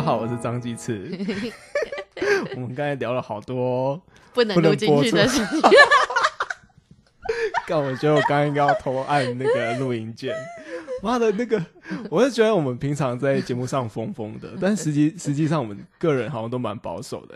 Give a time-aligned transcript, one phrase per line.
[0.00, 1.10] 家好，我是张鸡翅。
[2.56, 4.00] 我们刚才聊了好多
[4.32, 5.60] 不能录进去的事情。
[7.68, 10.34] 但 我觉得我刚刚应该要偷按那个录音键。
[11.02, 11.62] 妈的，那个，
[12.10, 17.34] 我是觉得我们平常在节目上疯疯的， 但实际实际上我们个人好像都蛮保守的，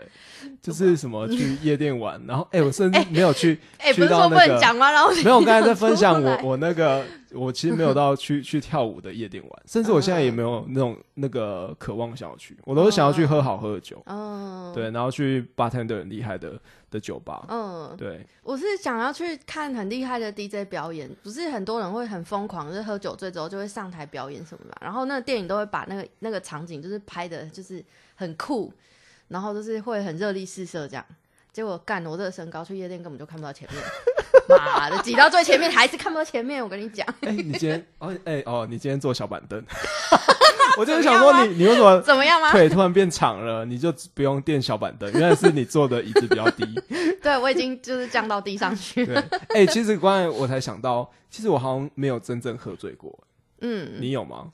[0.61, 3.59] 就是什么去夜店玩，然后哎，我甚至没有去
[3.93, 4.91] 去到那个讲吗？
[4.91, 7.03] 然后没有，我刚才在分享我我那个。
[7.31, 16.53] 我其实没有到去去跳舞的夜店玩，甚至我现在也没有那种那个渴望想要去，我都是想要去喝好喝的酒，嗯，对，然后去 bartender 很厉害的
[16.89, 27.83] 的酒吧，嗯，对，我是想要去看很厉害的 DJ 表演，不是很多人会很疯狂，就是喝酒醉之后就会上台表演什么的，然后那个电影都会把那个那个场景就是拍的就是
[28.15, 28.71] 很酷，
[29.29, 31.05] 然后就是会很热力四射这样，
[31.51, 33.81] 结果干我这个身高去夜店根本就看不到前面。
[34.47, 36.61] 妈的，挤到最前面还是看不到前面。
[36.63, 39.63] 我跟你讲，哎，你今天哦，哎哦，你今天坐小板凳，
[40.77, 42.51] 我就是想说你，你为什么怎么样吗？
[42.51, 46.63] 腿突然变长了，你就不用垫小板凳，原来是你坐的椅子比较低。
[47.23, 49.23] 对，我已经就是降到地上去了。
[49.49, 53.17] 哎，其实刚才我才想到，其实我好像没有真正喝醉过。
[53.61, 54.51] 嗯，你有吗？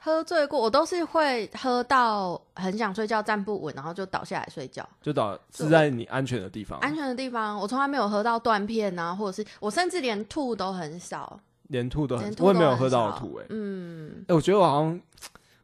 [0.00, 4.88] 喝醉过，我都是会喝到很想睡觉，站不稳，然后就倒下来睡觉。
[5.02, 6.78] 就倒是在你安全的地方。
[6.78, 13.46] 安全的地方，我从来没有喝到断片啊，或者是我甚至连吐都很少，连吐都很，我也没有喝到吐哎。
[13.48, 15.00] 嗯，哎，我觉得我好像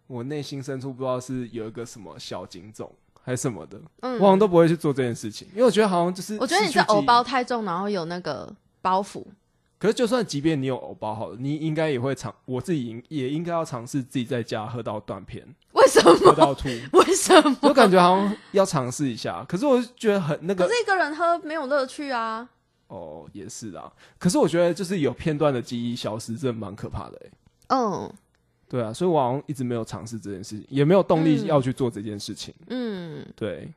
[0.09, 9.25] 我内心深处不知道是有一个什么小警种还是什么的，嗯我好像都不会去做这件事情，因为我觉得好像就是我觉得你是偶包太重，然后有那个包袱。
[9.85, 15.47] 可是，就算即便你有偶包好了，你应该也会尝，我自己也应该要尝试自己在家喝到断片。
[15.75, 16.15] 为什么？
[16.21, 16.71] 喝到吐？
[16.95, 17.55] 为什么？
[17.61, 19.45] 我感觉好像要尝试一下。
[19.47, 20.67] 可是，我觉得很那个。
[20.67, 22.49] 可是一个人喝没有乐趣啊。
[22.87, 23.93] 哦，也是啊。
[24.19, 27.21] 可是我觉得，就是有片段的记忆消失，真的蛮可怕的。
[27.23, 27.31] 哎。
[27.77, 28.11] 嗯。
[28.67, 32.55] 对啊，所以我好像一直没有尝试这件事情，也没有动力要去做这件事情。
[32.69, 33.23] 嗯。
[33.37, 33.71] 对。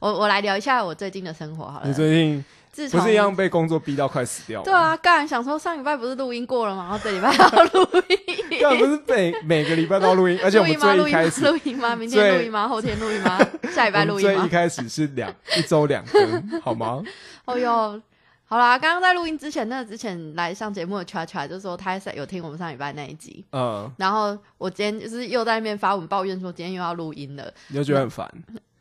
[0.00, 1.86] 我我来聊一下我最近的生活好了。
[1.86, 2.44] 你最近
[2.90, 4.62] 不是一样被工作逼到快死掉？
[4.62, 6.82] 对啊，刚想说上礼拜不是录音过了吗？
[6.82, 11.94] 然后这礼拜要录音，刚不是每每个礼拜都要录音，而且我们最一开始录音吗？
[11.94, 12.66] 明天录音吗？
[12.66, 13.38] 后天录音吗？
[13.72, 14.34] 下礼拜录音吗？
[14.34, 17.00] 最一开始是两一周两更，好吗？
[17.44, 18.02] 哦哟，
[18.46, 28.28] 好啦，刚刚在录音之前，那之前来上节目的 Cha Cha 就说他有听我们上礼拜那一集，嗯，然后我今天就是又在那边发文抱怨说今天又要录音了，你就觉得很烦。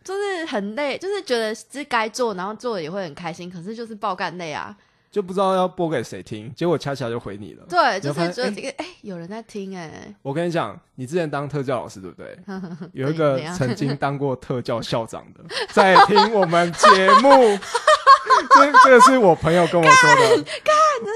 [0.03, 4.75] 就是很累，就是觉得是该做，然后做了也会很开心，可是就是爆干累啊，
[5.11, 7.65] 就不知道要播给谁听，结果恰恰就回你了。
[7.69, 10.13] 对，就是觉得这个哎，有人在听哎。
[10.21, 12.37] 我跟你讲，你之前当特教老师对不对？
[12.93, 16.87] 有一个曾经当过特教校长的在听我们节
[17.21, 17.29] 目。
[18.55, 20.43] 这这个是我朋友跟我说的，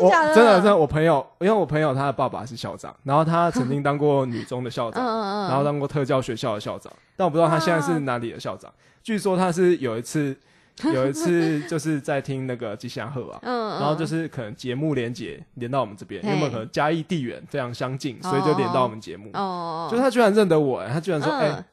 [0.01, 5.03] 我真的真的，我朋友，因为我朋友他的爸爸是校长，然后他曾经当过女中的校长，
[5.47, 8.71] 然后当过特教学校的校长，但我不知道他现在是哪里的校长。
[9.03, 10.35] 据说他是有一次
[10.93, 13.39] 有一次就是在听那个吉祥鹤啊，
[13.79, 19.29] 然后就是可能节目连接连到我们这边，因为可能嘉义地缘非常相近，所以就连到我们节目。
[19.33, 21.63] 哦，就他居然认得我，他居然说，哎。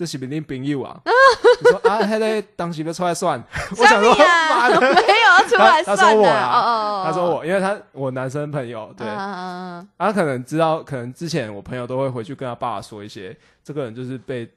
[0.00, 0.98] 这是不是你朋友啊？
[1.60, 3.38] 你说啊，他在当时不出来算？
[3.76, 4.14] 我想说，
[4.48, 14.48] 妈的，没有出来算他说我啊，他说我，因为他我男生朋友，对，他可能知道，可能之前我朋友都会回去跟他爸爸说一些，这个人就是被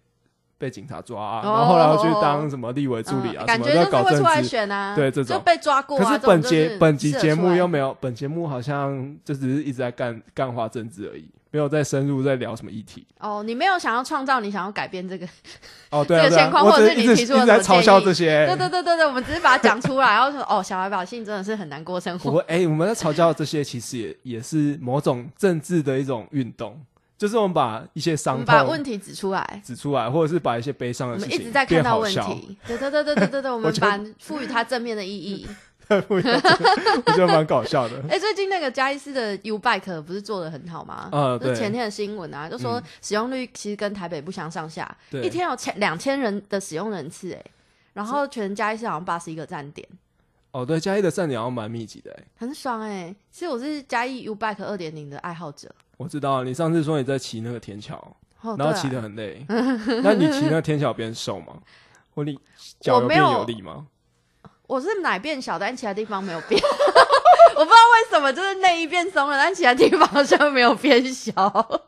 [0.58, 4.58] 被警察抓，然后后来去当什么立委助理啊，什么要搞政治。
[4.72, 5.42] 啊，对这种。
[5.44, 6.00] 被抓过。
[6.00, 11.28] 可是本节本集节目又没有，本节目好像就只是一直在干干化政治而已。
[11.53, 15.25] 没有再深入在聊什么议题哦，你没有想要创造，你想要改变这个
[15.91, 22.31] 哦， 这个现况，或者是你提出的嘲笑这些，对对对对对，我们只是把它讲出来， 然后说哦，小孩百姓真的是很难过生活。
[22.31, 26.84] 我哎，我们在嘲笑这些，其实也也是某种政治的一种运动，
[27.19, 35.48] 就是我们把一些伤痛、把问题指出来、指出来，或者是把一些悲伤的事情，我们一直在看到问题，对对对对对对对， 我们把赋予它正面的意义。
[36.07, 38.01] 我觉得蛮搞笑的。
[38.09, 41.09] 哎，最近那个嘉义市的 U Bike 不是做的很好吗？
[41.12, 41.53] 呃，对。
[41.53, 47.44] 前天的新闻啊，就说使用率其实跟台北不相上下，一天有千两千人的使用人次，哎，
[47.94, 49.88] 然后全嘉义市好像八十一个站点。
[50.51, 53.13] 哦，对，嘉义的站点好像蛮密集的，哎，很爽哎。
[53.31, 55.74] 其实我是嘉义 U Bike 二点零的爱好者。
[55.97, 58.15] 我知道，你上次说你在骑那个天桥，
[58.57, 59.45] 然后骑得很累。
[59.47, 61.53] 那你骑那个天桥变瘦吗？
[62.15, 62.38] 或你
[62.79, 63.88] 脚有变有力吗？
[64.68, 66.60] 我是奶变小，但其他地方没有变。
[67.56, 71.31] 我不知道为什么，就是内衣变松了，但其他地方好像没有变小。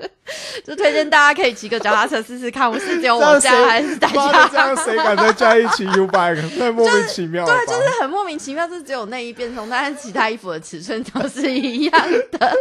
[0.63, 4.48] 就推荐大家可以骑个脚踏车试试看，我是只有我家还是大家？
[4.50, 6.60] 这样谁敢在家里骑 U bike？
[6.60, 7.45] 太莫名其妙。
[7.45, 12.54] 对，就是很莫名其妙，就是只有内衣变松，但是其他衣服的尺寸都是一样的。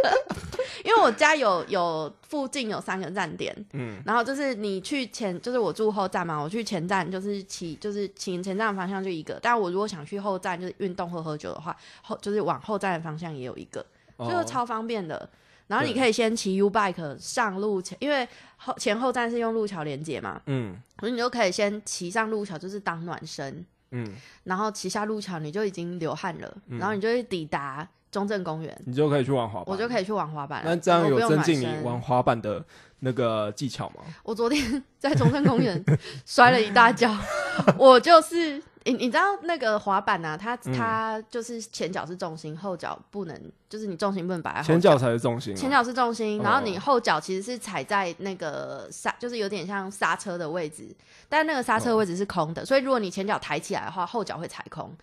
[0.83, 13.85] 因为我家有有附近有三个站点，嗯，然后就是你去前，就是我住后站嘛，我去前站就是骑，就是骑前站的方向就一个，但我如果想去后站就是运动或喝酒的话，后就是往后站的方向也有一个，
[14.19, 15.29] 就是超方便的。
[15.67, 18.27] 然后你可以先骑 U bike 上路前，因为
[18.57, 30.61] 后前后站是用路桥连接嘛，嗯，所以你就可以先骑上路桥，就是当暖身，嗯，然后骑下路桥你就已经流汗了，然后你就会抵达中正公园，你就可以去玩滑板，我就可以去玩滑板。
[30.63, 32.63] 那这样有增进你玩滑板的
[32.99, 33.95] 那个技巧吗？
[34.23, 35.83] 我昨天 在中正公园
[36.25, 37.13] 摔了一大跤，
[37.77, 38.63] 我就是。
[38.87, 43.35] 你你知道那个滑板啊，它它就是前脚是重心，后脚不能，
[43.67, 50.95] 就是你重心不能摆在前脚才是重心，前脚是重心，然后你后脚其实是踩在那个刹，就是有点像刹车的位置，
[51.27, 54.95] 但那个刹车位置是空的，所以如果你前脚抬起来的话，后脚会踩空。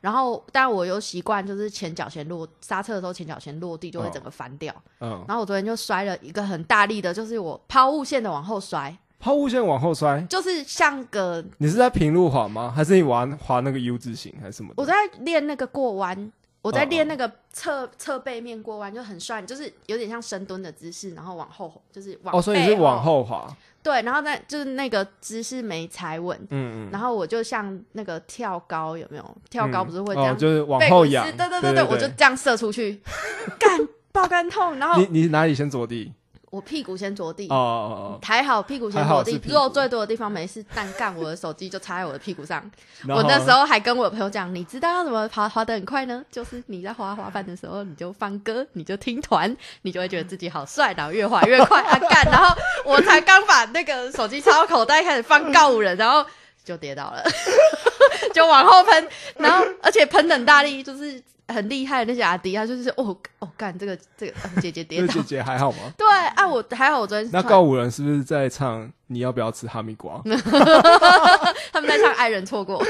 [0.00, 4.74] 然后，但我又习惯，就是前脚先落刹车的时候，前脚先落地，就会整个翻掉。
[5.00, 8.96] 嗯，然后我昨天就摔了一个很大力的，就是我抛物线的往后摔。
[9.20, 12.72] 抛物线往后摔，就是像个你是在平路滑吗？
[12.74, 14.72] 还是你玩滑那个 U 字形还是什么？
[14.76, 23.52] 我在练那个过弯，我在练那个侧侧背面过弯，就很帅，就是有点像深蹲的姿势，然后往后就是往哦，所以你是往后滑。
[23.82, 29.36] 对，然后再就是那个姿势没踩稳，嗯嗯，然后我就像那个跳高有没有？
[29.48, 33.00] 跳高不是会这样，就是往后仰，对对对对，我就这样射出去，
[33.58, 36.12] 干爆肝痛，然后你你哪里先着地？
[36.50, 42.58] 我屁股先着地，哦，抬好屁股先着地，肉最多的地方没事，但干我的手机就插在我的屁股上。
[43.06, 46.24] 我那时候还跟我朋友讲，你知道要怎么滑滑的很快呢？
[46.30, 51.82] 就是你在滑滑板的时候，你就放歌，你就听团，你就会觉得自己好帅，然后越滑越快。
[51.82, 56.24] 啊干，然后我才刚把那个手机插到口袋，开始放告五人，然后
[56.64, 57.22] 就跌倒了，
[58.32, 61.22] 就往后喷，然后而且喷很大力，就是。
[61.48, 65.78] 很厉害的那些阿迪他，就是哦哦干这个这个姐姐跌倒，姐姐还好吗？
[65.96, 66.06] 对
[66.36, 70.20] 啊，我还好，我昨天那告五人是不是在唱你要不要吃哈密瓜？
[71.72, 72.82] 他们在唱爱人错过。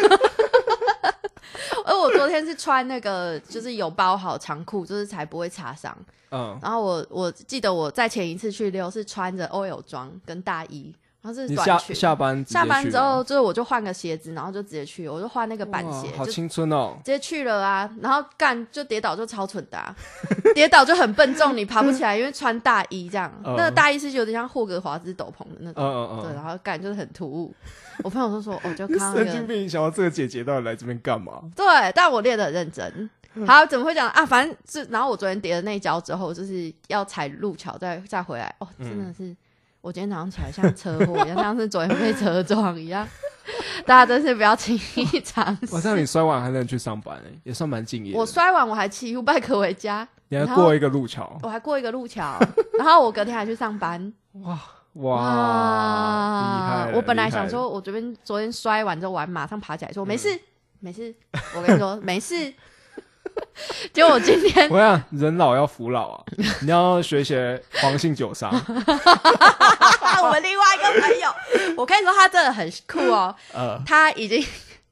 [1.84, 5.96] 而我昨天是穿那个，就是有包好长裤，就是才不会擦伤。
[6.31, 10.94] 嗯，然后我我记得我在前一次去溜是穿着 OL 装跟大衣。
[11.20, 11.94] 然后是短裙。
[11.94, 16.96] 下班下班之后，就是我就换个鞋子，然后就直接去，我就换那个板鞋，好青春哦！
[17.04, 19.94] 直接去了啊，然后干就跌倒就超蠢的，
[20.54, 27.54] 跌倒就很笨重，你爬不起来，因为穿大衣这样，那个大衣是有点像霍格华兹斗篷的那种，对，然后干就是很突兀。
[28.04, 31.42] 我朋友都说，我就看神经病，想到这个姐姐到底来这边干嘛？
[31.56, 33.10] 对，但我练的很认真。
[33.46, 34.24] 好，怎么会讲啊？
[34.24, 39.36] 反正是，然后我昨天跌了那一跤之后，就是要踩路桥再再回来，哦，真的是。
[39.80, 43.06] 我今天早上起来像车祸一样，像是昨天被车撞一样。
[43.86, 45.72] 大家真是不要轻易尝试。
[45.72, 48.14] 晚上你摔完还能去上班，也算蛮敬业。
[48.14, 52.38] 我摔完我还骑 U bike 回家，你还过一个路桥，我还过一个路桥，
[52.76, 54.12] 然后我隔天还去上班。
[54.32, 54.58] 哇
[54.94, 56.88] 哇！
[56.92, 60.28] 我本来想说，我昨天昨天摔完之后，我还马上爬起来说没事
[60.80, 61.14] 没事。
[61.56, 62.52] 我跟你说没事。
[63.92, 66.25] 就我今天，我想人老要服老啊，
[66.62, 68.50] 你要学学黄姓酒商。
[70.22, 73.35] 我们另外一个朋友，我可以说他真的很酷哦。
[73.52, 74.44] 呃，他已经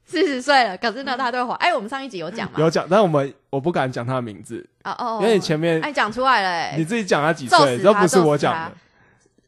[0.05, 1.55] 四十岁了，可是呢，他都会滑。
[1.57, 2.59] 哎，我们上一集有讲吗？
[2.59, 8.73] 有讲，但我们我不敢讲他的名字哦哦，因为你前面哎讲出来了，你自己讲他几岁，都不是我讲的。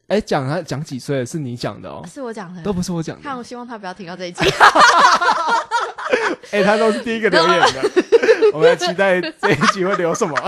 [0.07, 3.21] 哎，讲他讲几岁是你讲的哦，是我讲的，都不是我讲的。
[3.21, 4.43] 看，我希望他不要听到这一集。
[6.51, 7.81] 哎，他都是第一个留言的。
[8.53, 10.35] 我们期待这一集会留什么？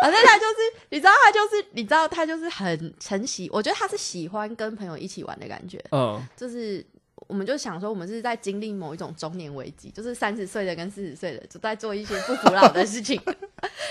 [0.00, 5.82] 反正他就是，你知道，他就是，你知道，他就是很很喜，我觉得他是喜欢跟朋友一起玩的感觉。
[5.90, 6.84] 嗯，就是，
[7.26, 13.20] 我们就想说，我们是在经历某一种中年危机，就是三十岁的跟四十岁的就在做一些不服老的事情。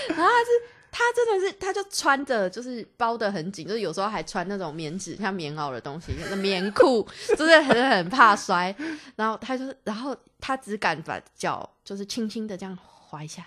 [0.08, 0.50] 然后他是，
[0.90, 7.06] 他真的是，他就穿着就是包的很紧，就是有时候还穿那种棉质像棉袄的东西，那棉裤，
[7.36, 8.74] 就是很很怕摔。
[9.16, 12.78] 然后他就是，然后他只敢把脚就是轻轻的这样。
[13.08, 13.46] 滑一下，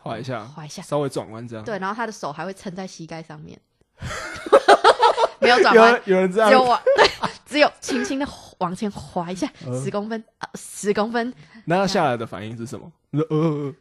[0.00, 1.64] 滑一下，滑一下，稍微转弯这样。
[1.64, 3.56] 对，然后他的手还会撑在膝盖上面，
[5.40, 7.08] 没有转弯，有人这样，只有往 对，
[7.46, 8.26] 只有轻轻的
[8.58, 9.48] 往前滑一下，
[9.82, 11.32] 十公分啊，十公分。
[11.66, 12.90] 那他下来的反应是什么？
[13.12, 13.72] 呃，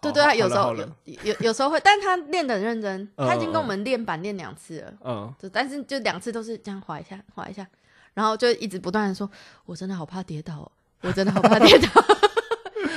[0.00, 0.88] 对对啊，有时候有
[1.22, 7.64] 有有时候会，但他练的很认真，他已经跟我们练板练两次了，嗯，就但是就两次都是这样滑一下，滑一下，
[8.14, 9.30] 然后就一直不断的说，
[9.64, 10.70] 我真的好怕跌倒，
[11.02, 11.88] 我真的好怕跌倒。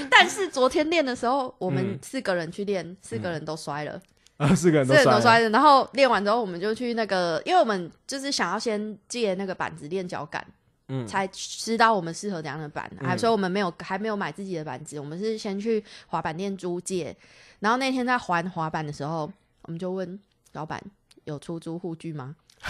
[0.10, 4.02] 但是昨天练的时候，我们四个人去练，四个人都摔了。
[4.38, 5.50] 啊， 四个人都摔了。
[5.50, 10.46] 然后练完之后，我们就去那个，因为我们就是想要先借那个板子练脚感，
[10.88, 12.90] 嗯，才知道我们适合怎样的板。
[13.02, 17.16] 还所以我们没有还没有买自己的板子，我们是先去滑板店租借。
[17.60, 19.30] 然后那天在还滑板的时候，
[19.64, 20.20] 我们就问
[20.54, 20.82] 老板
[21.26, 22.36] 有出租护具吗？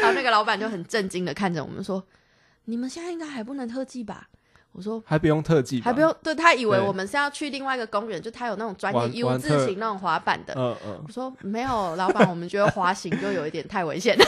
[0.00, 2.02] 然后那个老板就很震惊的看着我们说
[2.68, 4.28] ：“你们现在应该还不能特技吧？”
[4.72, 6.14] 我说还不用特技，还不用。
[6.22, 10.54] 对他以为我们是要去另外一个公园，就他有那种专业 U 字型那种滑板的。
[10.56, 11.02] 嗯嗯。
[11.04, 14.24] 我说没有，老板，我们觉得滑行就有一点太危险了。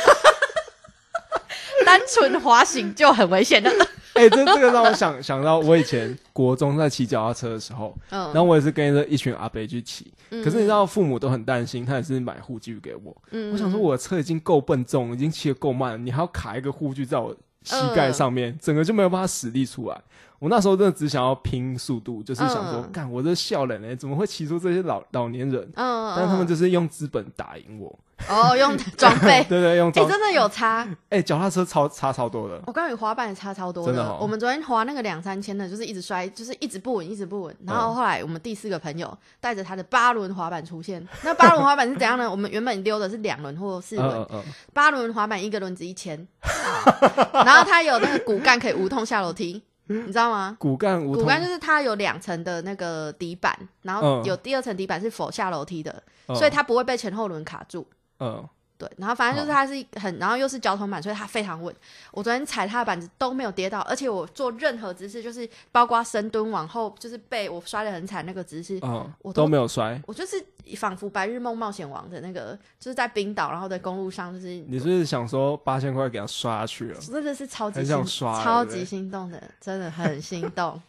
[1.85, 3.71] 单纯滑行就很危险的。
[4.15, 10.13] 哎，这这个让我想想到我以前国中在骑脚踏车的时候，嗯，然后我也是跟着一群阿伯去骑。
[10.31, 13.17] 可是你知道，父母都很担心，他也是买护具给我。
[13.31, 20.01] 嗯，我想说我的车已经够笨重，已经骑得够慢了，你还要卡一个护具在我膝盖上面，整个就没有办法使力出来。
[20.39, 25.63] 我那时候真的只想要拼速度，就是想说，干我这笑人呢，怎么会骑出这些老老年人？
[25.75, 27.99] 嗯，但他们就是用资本打赢我。
[28.29, 29.89] 哦，用装备， 对对，用。
[29.89, 30.87] 哎，真的有差。
[31.09, 32.61] 哎，脚踏车超差超多的。
[32.67, 34.17] 我告诉你，滑板也差超多的。
[34.21, 37.57] 我们昨天滑那个两三千的，就是一直摔，就是一直不稳，一直不稳。
[37.67, 41.07] 然后后来我们第四个朋友带着他的八轮滑板出现。
[41.23, 42.29] 那八轮滑板是怎样呢？
[42.31, 44.27] 我们原本溜的是两轮或四轮，
[44.73, 46.27] 八轮滑板一个轮子一千，
[47.33, 49.63] 然后它有那个骨干可以无痛下楼梯。
[49.93, 50.57] 你知道吗？
[50.61, 57.85] 骨干，骨干就是它有两层的那个底板，然后有第二层底板是否下楼梯的，所以它不会被前后轮卡住。
[58.21, 58.49] 嗯。
[58.79, 61.75] 对，然后反正就是它是很，然后又是交通板，所以它非常稳。
[62.13, 68.81] 我昨天踩它的板子都没有跌到，而且我做任何姿势，就是包括深蹲往后，就是被我摔的很惨那个姿势，
[69.21, 70.01] 我都没有摔。
[70.07, 70.43] 我就是
[70.79, 76.99] 仿佛白日梦冒险王的那个，就是在冰岛，然后在公路上，就是你是不是想说八千块给他刷下去了？
[76.99, 80.81] 真的是超级想刷，超级心动的，真的很心动。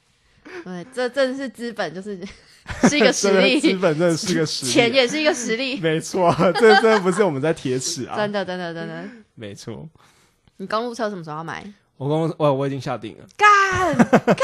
[0.64, 2.20] 对，这真的是资本，就是
[2.90, 3.60] 是一个 实力。
[3.60, 5.80] 资本真的是个实力，钱也是一个实力。
[5.80, 8.16] 没错，这真的不是我们在铁齿啊！
[8.18, 9.04] 真的，真的，真的，
[9.36, 9.88] 没错。
[10.58, 11.66] 你公路车什么时候要买？
[12.02, 14.36] 我公我我已经下定了，干 干，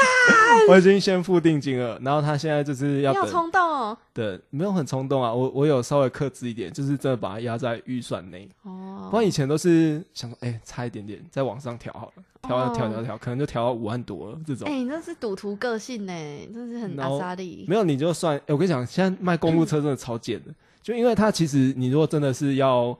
[0.68, 1.98] 我已经先付定金了。
[2.04, 3.98] 然后他现在就是要，要冲动哦。
[4.14, 5.34] 对，没有很冲动啊。
[5.34, 8.48] 我我有稍微克制一点，就是真的把它压在预算内。
[8.62, 14.68] 哦，不然以前都是想说，哎，差一点点，再往上调好了，调调调调，可能就调到五万多了这种。
[14.68, 16.12] 哎，你这是赌徒个性呢，
[16.54, 17.64] 真是很阿萨利。
[17.66, 22.96] 没有，你就算，哎，我跟你讲，现在卖公路车真的超贱的，就因为它其实你如果真的是要。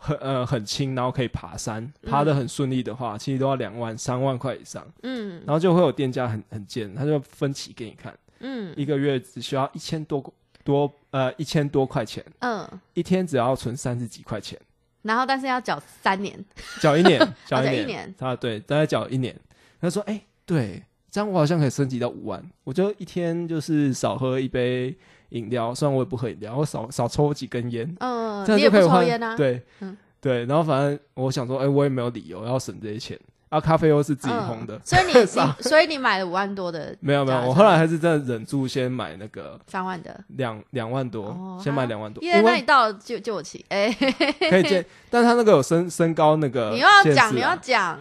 [0.00, 4.84] 很呃很轻，然后可以爬山，爬的很顺利的话，其实都要两万三万块以上。
[5.02, 8.12] 嗯，然后就会有店家很很贱，他就分期给你看。
[8.40, 10.32] 嗯，一个月只需要一千多
[10.64, 12.24] 多呃一千多块钱。
[12.38, 14.58] 嗯，一天只要存三十几块钱。
[15.02, 16.42] 然后但是要缴三年，
[16.80, 18.14] 缴一年，缴一年。
[18.18, 19.34] 啊对，大概缴一年。
[19.80, 24.96] 他说：“哎，对，这样我好像可以升级到五万，我就一天就是少喝一杯。”
[25.30, 29.36] 饮料，虽然我也不喝饮料，我少少抽几根烟，嗯，你也不抽烟啊？
[29.36, 33.18] 对，嗯，对，然后反正我想说，哎，我也没有理由要省这些钱，
[33.48, 35.26] 啊，咖啡又是自己烘的，所以 你，
[35.62, 43.90] 所以你买了五万多的， 没有没有，我后来还是真的忍住先买那个三万的，两两万多，先买两万多，因为那你到了就就我骑，哎，
[44.50, 47.98] 可以借，但他那个有身身高那个，你要讲你要讲，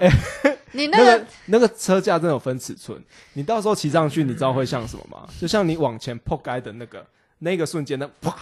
[0.72, 3.00] 你那个那个车架真的有分尺寸，
[3.34, 5.28] 你到时候骑上去，你知道会像什么吗？
[5.40, 7.06] 就像你往前破开的那个。
[7.40, 8.10] 那个瞬间呢？
[8.24, 8.36] 哇！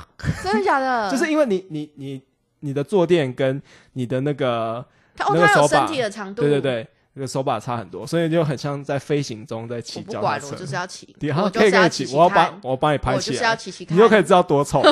[0.43, 1.09] 真的假的？
[1.11, 2.21] 就是因为你你你
[2.59, 3.61] 你的坐垫跟
[3.93, 4.85] 你的那个
[5.19, 10.47] 那个手把的长度，对对对，那个手把差很多，所以就很像在飞行中在骑脚踏车。
[10.51, 13.57] 我就是要骑，好可以可以骑，我要把我帮你拍起来，
[13.89, 14.81] 你就可以知道多丑。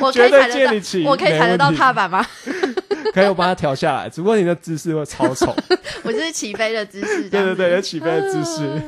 [0.00, 2.24] 我绝对借你骑，我可以踩得到踏板吗？
[3.12, 4.08] 可以，我把它调下来。
[4.08, 5.54] 只不过你的姿势会超丑。
[6.02, 7.28] 我就是起飞的姿势。
[7.28, 8.80] 对对对，有起飞的姿势。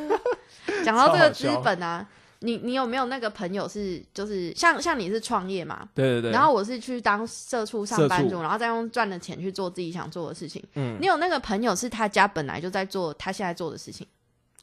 [0.82, 2.06] 讲到这个资本啊。
[2.44, 5.88] 你你有没有那个朋友是就是像像你是创业嘛？
[5.94, 6.30] 对对对。
[6.30, 10.62] 然后我是去当社畜上班族，然后再用赚的钱去做自己想做的事情。
[10.74, 10.98] 嗯。
[11.00, 14.06] 你有那个朋友是他家本来就在做他现在做的事情？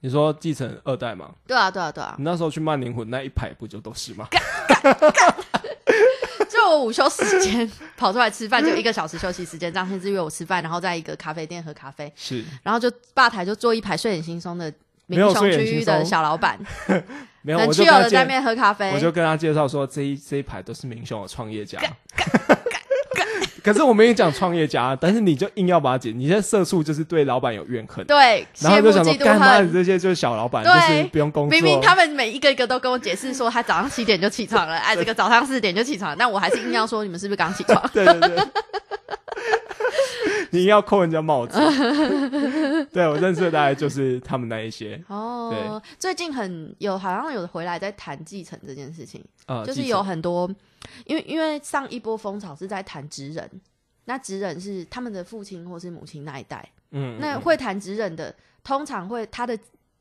[0.04, 1.32] 你说继承二代吗？
[1.46, 2.16] 对啊对啊对啊。
[2.18, 4.28] 你那时候去慢灵魂那一排不就都是吗？
[6.50, 9.72] 就我午休时间跑出来吃饭，就一个小时休息时间。
[9.72, 12.12] 张天志约我吃饭，然后在一个咖啡店喝咖啡。
[12.16, 12.44] 是。
[12.64, 14.74] 然后就吧台就坐一排睡眼惺忪的
[15.12, 16.58] 民雄区域的小老板。
[17.44, 18.92] 没有，我就在那边喝咖啡。
[18.94, 21.80] 我就跟他介绍说，这一这一排都是明雄的创业家。
[23.64, 28.04] 可是我没有讲创业家，但是你就硬要把它解，你现在社畜就是对老板有怨恨。
[28.06, 31.52] 对，然后就想说，干嘛你这些就是小老板，就是不用工作。
[31.52, 37.90] 明明他们每一个一个都跟我解释说，他早上七点就起床了， 哎，这个早上四点就起床，但我还是硬要说，你们是不是刚起床？
[37.94, 38.38] 对对对。
[40.52, 41.58] 你要扣人家帽子。
[42.92, 45.02] 对我认识的大概就是他们那一些。
[45.08, 50.50] 哦，最近很有好像有回来在谈继承这件事情，呃，就是有很多，
[51.06, 53.50] 因为因为上一波风潮是在谈职人，
[54.06, 58.34] 那职人是他们的父亲或是母亲那一代，嗯，那会谈职人的
[58.64, 59.58] 通常会他的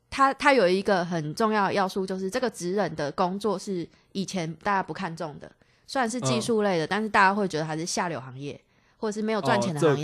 [0.09, 5.49] 他他有一个很重要的要素，就是这个职人的工作是以前大家不看重的。
[5.87, 8.57] 虽然是技术类的，但是大家会觉得它是下流行业，
[9.01, 10.03] 或者是没有赚钱的行业。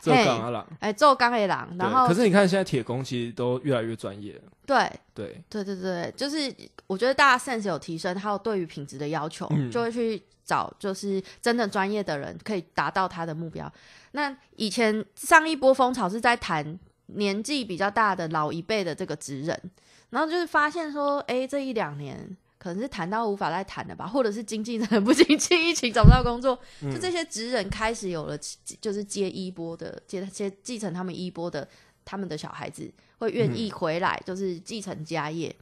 [0.00, 1.66] 做钢阿郎，哎，做钢一郎。
[1.78, 4.38] 然后，可是你看现在铁工其实都越来越专业。
[4.66, 6.54] 对对对对对，就是
[6.86, 13.70] 我觉得大家 sense 有提升，还有对于品质的要求，就会去找就是真的专业的人，可以达到他的目标。
[14.12, 19.58] 那以前上一波风潮是在谈年纪比较大的老一辈的这个职人，
[20.10, 22.36] 然后就是发现说，哎，这一两年。
[22.64, 28.38] 可能是谈到无法再谈了吧，或者是经济很不景气， 疫情找不到工作，就这些职人开始有了，
[28.80, 31.68] 就是接衣钵的，接接继承他们衣钵的，
[32.06, 35.54] 他们的小孩子会愿意回来，就是继承家业。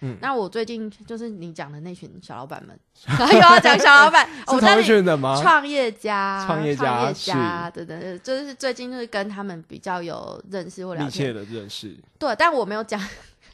[0.00, 2.74] 嗯，那我最近就是你讲的那群小老板们，
[3.34, 5.38] 又要讲小老板，是同群的吗？
[5.42, 11.94] 创业家，创业家，对，对对，就是最近就是跟他们比较有认识或了解的认识。
[12.18, 12.98] 对，但我没有讲，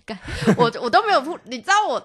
[0.56, 2.00] 我我都没有你知道我。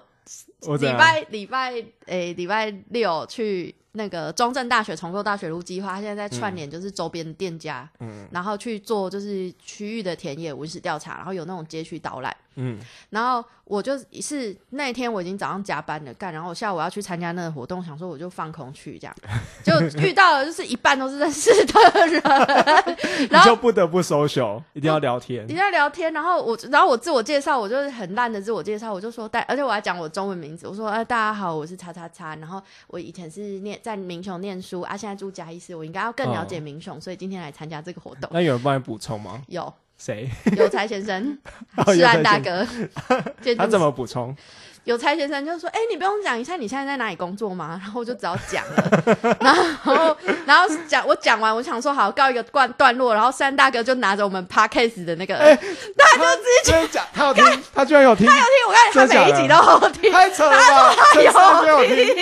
[0.80, 12.36] 礼拜礼拜诶，礼拜六去那个中正大学重构大学路计划，他现在在串联就是周边的店家，嗯，然后去做就是区域的田野文史调查，然后有那种街区导览。
[12.58, 12.78] 嗯，
[13.12, 19.16] 然后我就是那天我已经早上加班了干，然后我下午要去参加那个活动，想说我就放空去这样，
[19.64, 22.22] 就遇到了就是一半都是认识的人，
[23.30, 26.12] 然后就不得不 social，一定要聊天，一定要聊天。
[26.12, 38.28] 然后我，然后我自我介绍，我就是很烂的自我介绍，我就说，但而且我还讲我中文名字，我说，哎，大家好，我是叉叉叉，然后我以前是念在明雄念书啊，现在住嘉义市，我应该要更了解明雄，所以今天来参加这个活动。
[38.34, 39.44] 那有人帮你补充吗？
[39.48, 39.72] 有。
[39.98, 40.30] 谁？
[40.56, 41.38] 有才先生，
[41.94, 42.66] 是安大哥。
[43.58, 44.36] 他怎么补充？
[44.84, 49.38] 有才先生就说：“哎，你不用讲一下你现在在哪里工作吗？”然后我就只要讲了。
[49.42, 53.14] 然后，然后讲我讲完，我想说好告一个段段落。
[53.14, 55.56] 然后三大哥就拿着我们 podcast 的那个，他
[56.18, 58.54] 就直接讲，他有听，他居然有听，他有听。
[58.66, 60.96] 我看他每一集都有听，太扯了吧？
[61.14, 61.22] 他
[61.68, 62.16] 有听，对。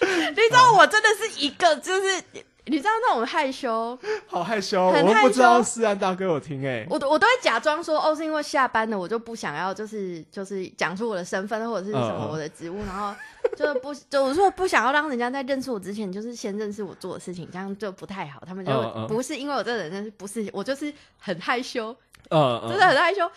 [0.30, 2.22] 你知道我真的是一个就是。
[2.68, 13.14] 你知道那种害羞， 好害羞，我都不知道思安大哥有听哎，我我都会假装说哦，是因为下班了，我就不想要，就是就是讲出我的身份或者是什么我的职务，然后
[13.56, 18.42] 就不 就我说不想要让人家在认识我之前，就是先认识我做的事情，这样就不太好。
[18.46, 21.94] 他们就不是因为我这个人，但是不是我就是很害羞，
[22.30, 23.30] 嗯，真的很害羞。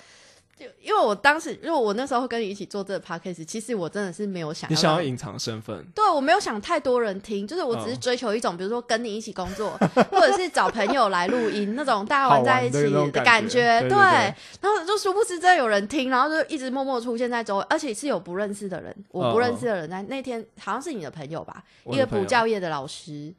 [0.81, 9.71] 因为我当时，因为我那时候跟你一起做这个 podcast，其实我真的是没有想，你想要隐藏身份，对我没有想太多人听，就是我只是追求一种，比如说跟你一起工作，
[10.11, 13.97] 或者是找朋友来录音那种大家玩在一起的感觉，对。
[13.97, 23.33] 然后就殊不知真的有人听，然后就一直默默出现在周围，而且是有不认识的人，我不认识的人在那天好像是你的朋友吧，一个补教业的老师。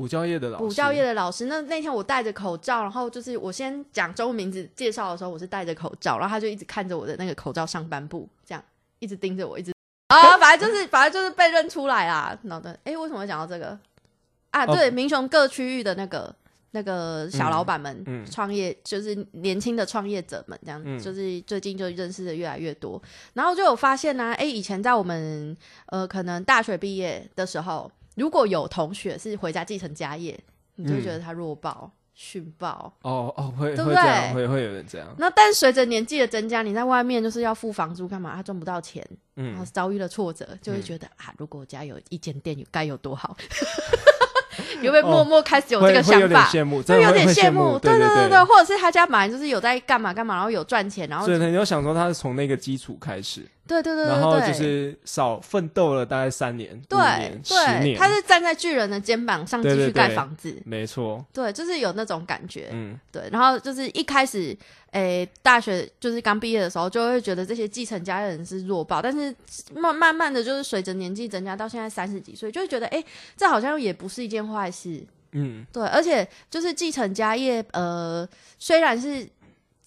[0.00, 1.44] 补教业的老师，补教业的老师。
[1.44, 8.64] 那那天我戴着口罩，然后就是我先讲中文名字介绍的时候，我是戴着口罩，然后他就一直看着我的那个口罩上半部，这样
[8.98, 9.74] 一直盯着我，一直
[10.06, 12.34] 啊， 反正就是反正就是被认出来啦。
[12.44, 13.78] 脑袋哎，为什么会讲到这个
[14.52, 14.64] 啊？
[14.64, 16.34] 对，民雄各区域的那个
[16.70, 23.02] 那个小老板们创业，就是年轻的创业者们，这样就是最近就认识的越来越多，
[23.34, 25.54] 然后就有发现呢，哎，以前在我们
[25.88, 27.92] 呃可能大学毕业的时候。
[28.16, 30.38] 如果有同学是回家继承家业，
[30.76, 32.92] 你就觉得他弱爆、逊爆。
[33.02, 35.08] 哦哦，会会这样，会会有人这样。
[35.18, 38.34] 那但随着年纪的增加，你在外面就是要付房租干嘛？
[38.34, 43.36] 他赚不到钱，然后遭遇了挫折，就会觉得啊，如果我家有一间店，该有多好。
[44.82, 46.46] 有没有默默开始有这个想法？
[46.48, 47.78] 羡慕，会有点羡慕。
[47.78, 53.46] 对对对对，或者是他家本来就是有在干嘛干嘛，然后有赚钱，然后所以你有想说他是从那个基础开始。
[53.70, 57.54] 对对对，然后就是少奋斗了大概三年、对年、十
[57.84, 63.28] 年，他是站在巨人的肩膀上继续盖房子，没错，对，就是有那种感觉，嗯，对。
[63.30, 64.56] 然后就是一开始，
[64.90, 69.32] 诶，大学就是刚毕业的时候，就会觉得这些继承家人是弱爆，但是
[69.72, 73.00] 慢慢慢的就是随着年纪增加，到现在三十几岁，就会觉得，哎，
[73.36, 75.86] 这好像也不是一件坏事，嗯，对。
[75.86, 78.28] 而且就是继承家业，呃，
[78.58, 79.24] 虽然是。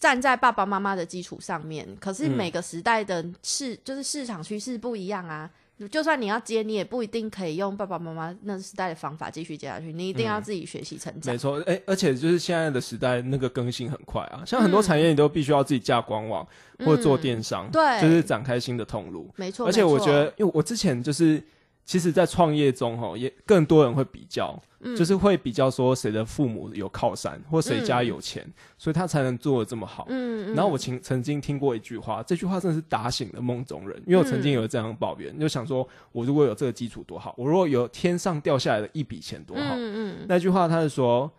[0.03, 5.49] 站在爸爸妈妈的基础上面，可是每个时代的市就是市场趋势不一样啊。
[5.89, 9.93] 就算你要接，你也不一定可以用爸爸妈妈那时代的方法继续接下去。
[9.93, 11.33] 你一定要自己学习成长。
[11.33, 14.43] 没错，哎，而且就是现在的时代，那个更新很快啊。
[14.45, 16.45] 像很多产业，你都必须要自己架官网
[16.79, 19.29] 或者做电商，对，就是展开新的通路。
[19.37, 21.41] 没错，而且我觉得，因为我之前就是
[21.85, 24.61] 其实，在创业中哈，也更多人会比较，
[24.97, 28.45] 就是会比较说谁的父母有靠山，或谁家有钱，
[28.77, 30.05] 所以他才能做的这么好。
[30.09, 39.75] 嗯然后我曾曾经听过一句话，这句话真的是打醒了梦中人，因为我曾经有这样抱怨，就想说，我如果有这个基础多好，我如果有天上掉下来的一笔钱多好。
[39.75, 40.25] 嗯嗯。
[40.27, 41.31] 那句话他是说，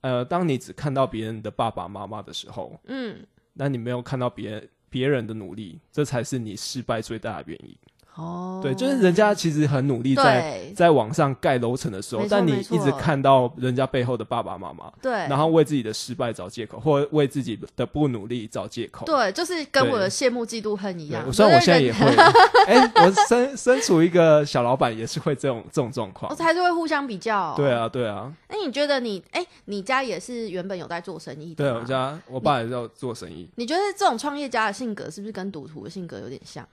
[0.00, 3.16] 呃，当你只看到别人的爸爸妈妈的时候，嗯，
[3.54, 7.76] 那你没有看到别人别人的努力，这才是你失败最大的原因。
[8.14, 21.32] 哦，对，就是人家其实很努力在在网上盖楼层的时候，但你一直看到人家背后的爸爸妈妈，对，然后为自己的失败找借口，或为自己的不努力找借口，对，就是跟我的羡慕嫉妒恨一样。
[21.32, 22.06] 虽然我现在也会，
[22.68, 27.54] 哎，我身身处一个小老板，也是会这种这种状况，还是会互相比较。
[27.56, 28.30] 对啊，对啊。
[28.48, 31.54] 哎，你觉得你，哎，你家也是原本有在做生意？
[31.54, 33.48] 对，我家我爸也是要做生意。
[33.56, 36.66] 你觉得这种创业家的性格是不是跟赌徒的性格有点像？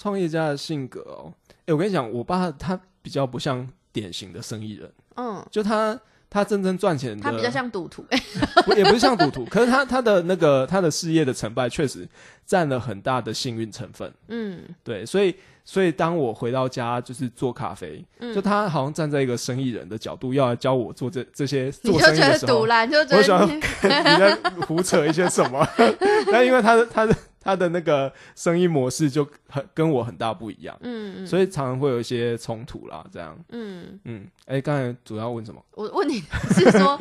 [0.00, 1.32] 创业家的性格哦，
[1.66, 5.98] 哎，我跟你讲，我爸他比较不像典型的生意人，嗯，就他
[6.30, 8.04] 他真正赚钱，他比较像赌徒，
[8.76, 12.08] 也不是像赌徒，可是他他的那个他的事业的成败确实
[12.46, 15.34] 占了很大的幸运成分，嗯，对，所以
[15.64, 18.32] 所以当我回到家就是做咖啡，嗯。
[18.32, 25.66] 就他好像站在一个生意人的角度要来教我做这这些做生意的时候，我就觉得你在胡扯一些什么，
[26.30, 27.12] 但因为他的他的。
[27.48, 33.98] 他的那个生意模式就很跟我很大不一样，嗯嗯，所以常常会有一些冲突啦，这样，嗯。
[34.04, 35.64] 嗯，哎，刚才主要问什么？
[35.72, 36.98] 我问你是说，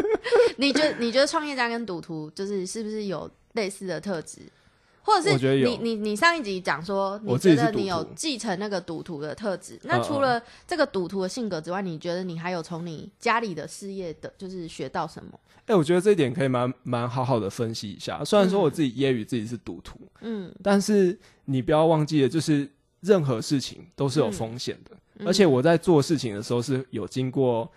[0.56, 4.40] 你觉得你觉得创业家跟赌徒就是是不是有类似的特质？
[5.02, 9.78] 或者是你你你上一集讲说，你觉得你有继承那个赌徒的特质？
[9.84, 15.38] 那除了这个赌徒的性格之外，你觉得你还有从你家里的事业的，就是学到什么？
[15.66, 18.24] 哎，我觉得这一点可以蛮蛮好好的分析一下。
[18.24, 22.68] 虽然说我自己揶揄自己是赌徒，嗯，但是你不要忘记了，就是
[23.00, 27.70] 任何事情都是有风险的，而且我在做事情的时候是有经过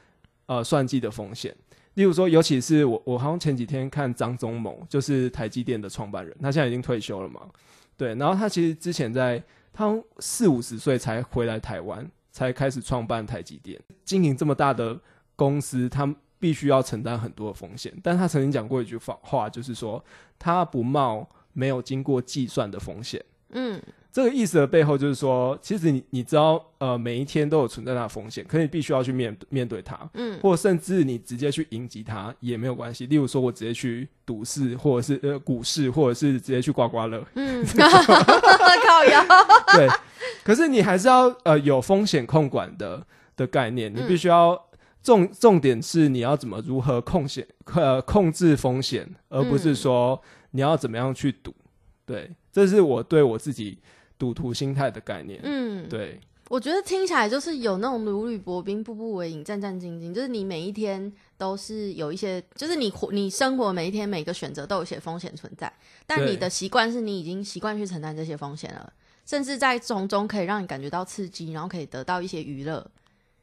[0.48, 1.56] 呃算计的风险。
[1.96, 7.42] 例如说，尤其是我，我好像前几天看张忠谋，就是台积电的创办人，他现在已经退休了嘛，
[7.96, 15.00] 对，然后他其实之前在他四五十岁才回来台湾，才开始创办台积电，经营这么大的
[15.36, 17.94] 公司，他必须要承担很多的风险。
[18.04, 20.04] 但他曾经讲过一句话，就是说
[20.40, 23.24] 他不冒没有经过计算的风险。
[23.52, 23.82] 嗯。
[24.14, 33.08] 这个意思的背后就是说，其实你你知道，呃，每一天都有存在它的风险，可你必须要去面面对它，嗯，或甚至你直接去迎击它也没有关系。
[33.08, 39.26] 例如说，我直接去赌市，或者是呃股市，或者是直接去刮刮乐，嗯， 靠腰，
[39.74, 39.90] 对。
[40.44, 43.04] 可是你还是要呃有风险控管的
[43.36, 44.64] 的概念，你必须要
[45.02, 50.22] 重重点是你要怎么如何控险呃控制风险，而不是说
[50.52, 51.52] 你要怎么样去赌，
[52.06, 53.80] 对，这是我对我自己。
[54.18, 65.72] 赌徒心态的概念，嗯，对，我觉得听起来就是有那种如履薄冰、步步为营、战战兢兢，就是你每一天都是有一些，就是你活你生活每一天每个选择都有一些风险存在，
[66.06, 68.94] 但你的习惯是你已经习惯去承担这些风险了，
[69.26, 72.86] 甚至在从中可以让你感觉到刺激，然后可以得到一些娱乐。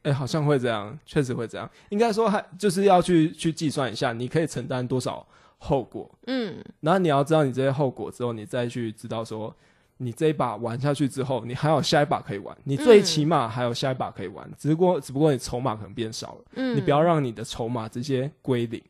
[0.03, 1.69] 哎，好像会这样，确实会这样。
[1.89, 5.27] 应该说，还就是要去去计算一下，你可以承担多少
[5.59, 9.55] 后果，嗯，然后你要知道你这些后果之后，你再去知道说。
[10.03, 16.45] 你这一把玩下去之后，你还有下一把可以玩，你最起码还有下一把可以玩，只不过只不过你筹码可能变少了。
[16.55, 18.81] 嗯，你不要让你的筹码直接归零，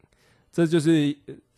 [0.52, 0.90] 这就是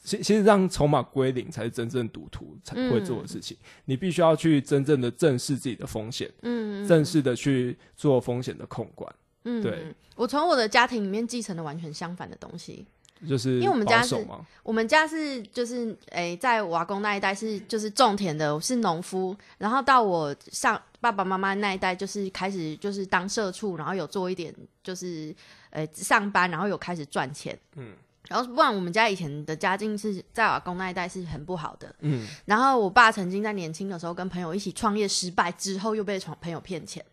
[0.01, 3.55] 其其实让筹码归零才是真正赌徒才会做的事情。
[3.85, 9.15] 你必须要去真正的正视自己的风险，嗯，正式的去做风险的控管。
[9.45, 12.85] 嗯，对我从我的家庭里面继承的完全相反的东西。
[13.27, 14.27] 就是因为我们家是，
[14.63, 19.35] 我们家是就是诶，在瓦工那一代是就是种田的，是农夫。
[19.57, 25.35] 然后到我上爸爸妈妈那一代，就是开始就是当社畜，然后有做一点就是
[25.69, 27.57] 呃上班，然后有开始赚钱。
[27.75, 27.93] 嗯，
[28.27, 31.93] 然后不然我们家以前的家境是在瓦工那一代是很不好的。
[31.99, 37.03] 嗯，然后我爸曾经在年轻的时候跟朋友一起创业失败之后，又被朋友骗钱。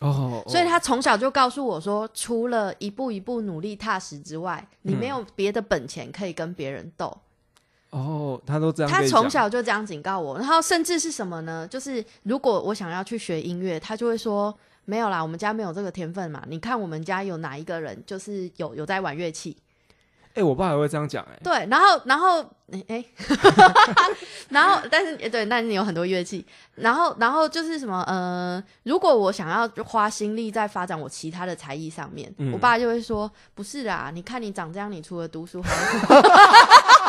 [0.00, 7.16] 哦，所以他从小就告诉我说，除了一步一步努力踏实之外，你没有别的本钱可以跟别人斗。
[7.90, 11.66] 哦，他都这样，他从小就这样警告我，然后甚至是什么呢？
[11.68, 16.42] 就是如果我想要去学音乐，他就会说没有啦，我们家没有这个天分嘛。
[16.46, 19.56] 你看我们家有哪一个人就是有有在玩乐器？
[20.34, 21.38] 哎，我爸还会这样讲哎。
[21.42, 22.40] 对，然后，然后，
[22.88, 23.04] 哎，
[24.50, 35.70] 然后，但是，对，但是你有很多乐器，然后，然后就是什么，呃，如果我想要花心力在发展我其他的才艺上面，我爸就会说，不是啦，你看你长这样，你除了读书还……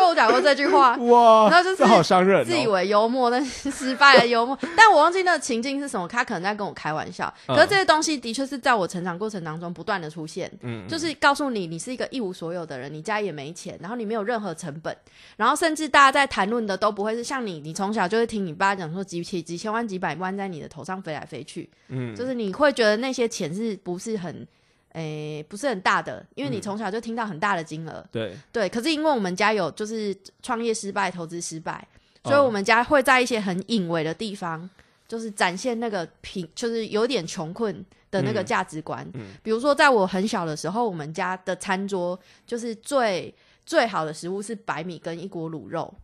[0.00, 0.96] 跟我我讲过这句话。
[1.06, 4.58] 哇，然后就是好伤人，自以为幽默，但是失败的幽默。
[4.76, 7.32] 但我忘记那个情境是什么，他可能在跟我开玩笑。
[7.46, 10.50] 可是这些东西的确是在我成长过程当中不断的出现。
[10.62, 14.96] 嗯，就是告诉你，你是一个一无所有的人，你家也没钱，然后你没有任何成本，
[15.36, 21.70] 然后甚至大家在谈论的都不会是像你，你从小就会听你爸讲说几几几千万几百万在你的头上飞来飞去。
[21.88, 24.46] 嗯，就是你会觉得那些钱是不是很？
[24.92, 28.04] 诶，不是很大的，因为你从小就听到很大的金额。
[28.10, 31.86] 对对，可是因为我们家有就是创业失败、投资失败，
[32.24, 34.68] 所以我们家会在一些很隐微的地方，
[35.06, 39.08] 就是展现那个贫，就是有点穷困的那个价值观。
[39.14, 43.32] 嗯，比如说在我很小的时候，我们家的餐桌就是最
[43.64, 45.94] 最好的食物是白米跟一锅卤肉。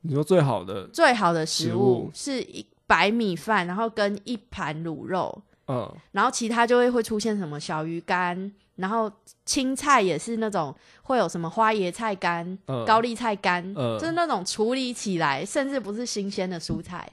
[0.00, 5.42] 你说最好的最好的食物是一白米饭，然后跟一盘卤肉。
[5.68, 9.10] 嗯，然后其他就会会出现什么小鱼干，然后
[9.44, 17.08] 青菜也是那种会有什么花椰菜干、高丽菜干，就是那种处理起来甚至不是新鲜的蔬菜。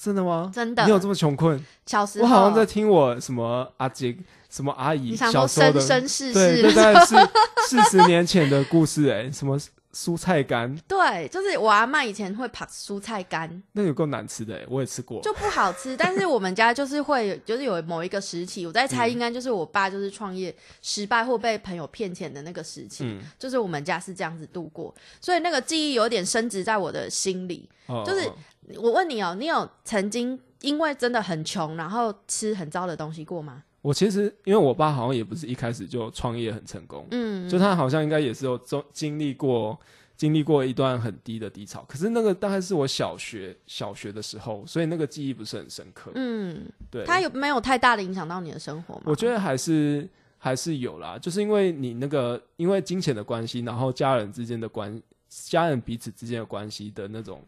[0.00, 0.52] 真的吗？
[0.54, 1.58] 真的，你有这么穷困？
[1.86, 4.16] 小时候我好像在听我什么阿姐、
[4.48, 7.16] 什么阿姨小时候的生世对，大概是
[7.66, 9.58] 四十年前的故事哎，什么？
[9.92, 15.96] 蔬菜干，对，就是我阿妈以前会泡蔬菜干，那有够难吃的，我也吃过，就不好吃。
[15.96, 27.68] 但是我们家就是会，就是有某一个时期，我在猜，应该就是我爸就是创业失败或被朋友骗钱的那个时期，就是我们家是这样子度过，所以那个记忆有点升值在我的心里。
[28.06, 28.30] 就是
[28.76, 33.62] 我问你哦，你有曾经因为真的很穷，然后吃很糟的东西过吗？
[33.80, 39.78] 我其实因为我爸好像也不是一开始就创业很成功，嗯，就他好像应该也是有经经历过
[40.16, 49.02] 经历过一段很低的低潮，可是那个大概是我小学小学的时候，所以那个记忆不是很深刻，嗯，对，他有没有太大的影响到你的生活吗？
[49.04, 57.40] 我觉得还是还是有啦，就是因为你那个因为金钱的关系，然后家人之间的关家人彼此之间的关系的那种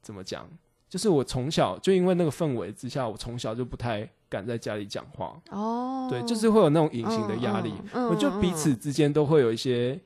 [0.00, 0.48] 怎么讲，
[0.94, 4.08] 就是我从小就因为那个氛围之下，我从小就不太。
[4.26, 9.96] 敢在家里讲话哦，对，就是会有那种隐形的压力，我就彼此之间都会有一些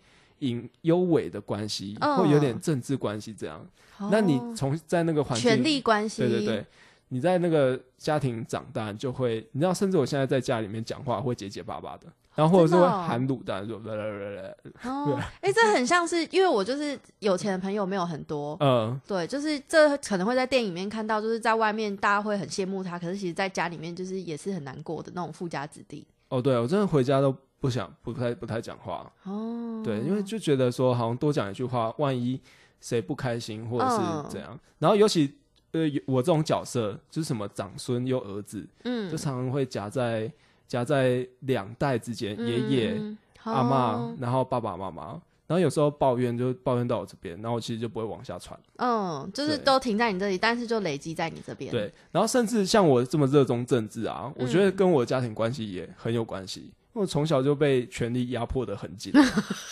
[0.40, 3.66] 隐幽微的关系，会有点政治关系这样。
[4.10, 6.66] 那你从在那个环境，权力关系，对对对，
[7.08, 12.06] 你在那个家庭长大，就会你知道，甚至我现在在家里面讲话会结结巴巴的。
[12.38, 26.06] 然后或者是会含卤蛋，说来来来来，哦， 哎，这很像是因为我就是有钱的朋友没有很多，嗯，对，就是这可能会在电影里面看到，就是在外面大家会很羡慕他，可是其实在家里面就是也是很难过的那种富家子弟。
[26.28, 32.40] 哦，对，我真的回家都不想不太不太讲话，哦，对，因为就觉得说好像多讲一句话，万一
[32.80, 33.96] 谁不开心或者是
[34.30, 35.34] 怎样，然后尤其
[35.72, 40.32] 呃我这种角色就是什么长孙又儿子，嗯，就常常会夹在。
[40.68, 43.00] 夹在两代之间，爷爷、
[43.42, 48.58] 阿妈，然后爸爸妈妈，然后有时候抱怨就抱怨到我这边，然后我其实就不会往下传。
[48.76, 51.70] 嗯，就是都停在你这里，但是就累积在你这边。
[51.70, 59.10] 对，然后甚至像我这么热衷政治啊，我觉得跟我家庭关系也很有关系，因为我从小就被权力压迫的很紧，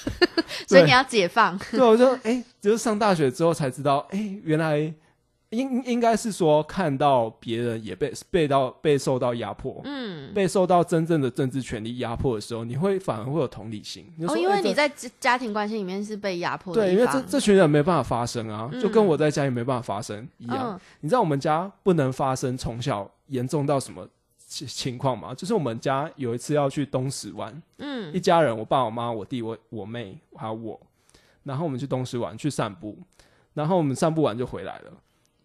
[0.67, 1.59] 所以你要解放。
[1.71, 4.93] 对，我就哎，就是上大学之后才知道，哎，原来。
[5.57, 14.07] 应应该是说，看到别人也被被到被受到压迫，嗯，被受到真正的政治权利压迫的时候，你会反而会有同理心。
[14.29, 20.79] 哦，因为你在家庭关系里面是被压迫的，对，因为这这群人没办法发声啊，就跟我在家也没办法发声一样。
[21.01, 25.33] 你知道我们家不能发声，从小严重到什么情情况吗？
[25.33, 30.81] 就是我们家有一次要去东石玩，嗯，一家人，我爸、我妈、我弟、我我妹还有我，
[31.45, 32.99] 然后我们去东石玩去散步，
[33.55, 34.93] 然后我们散步完就回来了。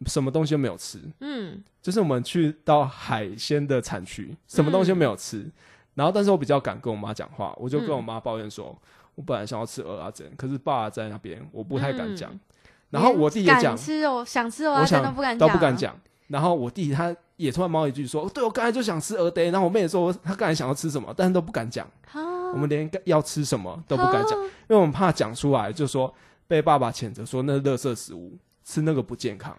[0.06, 5.46] 什么东西都没有吃，嗯，就是我们去到海鲜的产区，什么东西都没有吃。
[5.94, 8.76] 然后，但是我比较敢跟我妈讲话，我就跟我妈抱怨说，
[9.16, 12.32] 我本来想要吃鹅阿珍，可是爸在那边，我不太敢讲。
[12.90, 15.96] 然后我弟也讲吃哦，想吃鹅阿珍都不敢都不敢讲。
[16.28, 19.44] 然后我弟他也突然冒一句说，对我刚才就想吃鹅呆。
[19.44, 21.86] 然后我妹也说，她刚才想要吃什么，但是都不敢讲。
[22.54, 26.14] 我们连要吃什么都不敢讲，因为我们怕讲出来就说
[26.48, 29.58] 被爸爸谴责说那是垃圾食物，吃那个不健康。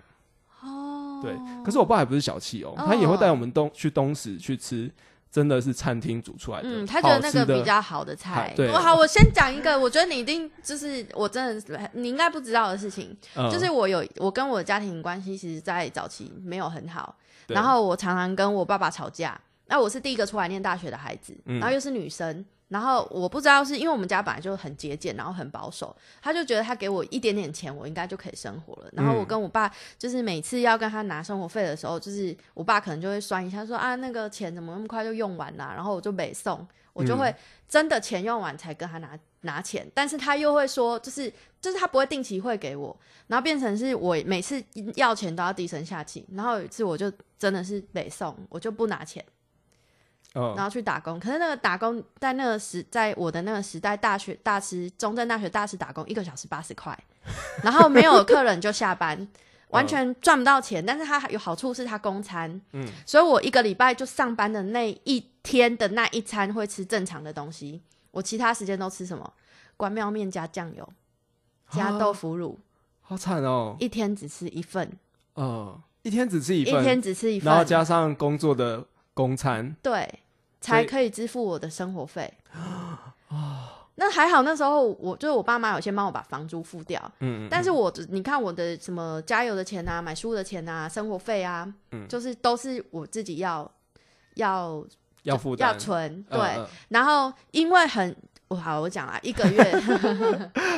[1.23, 4.91] 对，可是我爸也不是小气哦，他也会带我们东去东石去吃，
[5.31, 8.53] 真的是餐厅煮出来的，嗯，他觉得那个比较好的菜。
[8.57, 13.17] 对，好，我先讲一个，我觉得你一定就是我真的你应该不知道的事情，
[13.51, 17.17] 就是我有我跟我家庭关系，其实，在早期没有很好，
[17.49, 19.41] 然后我常常跟我爸爸吵架。
[19.67, 22.45] 那我是第一个出来念大学的孩子，然后又是女生。
[22.73, 28.89] 然后我不知道是因为我们家本来就很节俭，然后很保守，他就觉得他给我一点点钱，我应该就可以生活了。
[28.93, 35.71] 然后我跟我爸就是每次要跟他拿生活费的时候，就是我爸可能就会算一下，说啊那个钱怎么那么快就用完了？
[35.75, 37.35] 然后我就没送，我就会
[37.69, 39.87] 真的钱用完才跟他拿拿钱。
[39.95, 41.31] 但是他又会说，就是
[41.61, 46.27] 就是他不会定期会给我，然后变成是我每次要钱都要低声下气。
[46.33, 49.23] 然后有一次我就真的是没送，我就不拿钱。
[50.33, 56.99] 然后去打工，可是那个打工在那个时，在我的那个时代，大学大师中正大学大师打工一个小时八十块，
[57.63, 59.29] 然后没有客人就下班，
[59.69, 60.85] 完全赚不到钱。
[60.85, 69.33] 但是他有好处是他供餐，嗯，所以我一个礼拜就上班的那一天的那一餐会吃正常的东西，我其他时间都吃什么？
[69.77, 70.89] 关庙面加酱油，
[71.71, 72.61] 加豆腐乳，
[73.01, 73.77] 好惨哦！
[73.81, 74.93] 一天只吃一份，
[75.35, 80.21] 呃，一天只吃一份，一天只吃一份，然后加上工作的公餐，对。
[80.61, 82.33] 才可以支付我的生活费
[83.97, 87.03] 那还好，那时候我就是我爸妈有先帮我把房租付掉。
[87.19, 93.69] 嗯，但是我你看我的什么加油的钱啊、买书的钱啊、生活费啊，嗯，就是都是我自己要
[94.35, 94.87] 要
[95.25, 96.23] 要付要存。
[96.31, 96.39] 对，
[96.91, 99.83] 然后因为很我好我讲啊， 一个月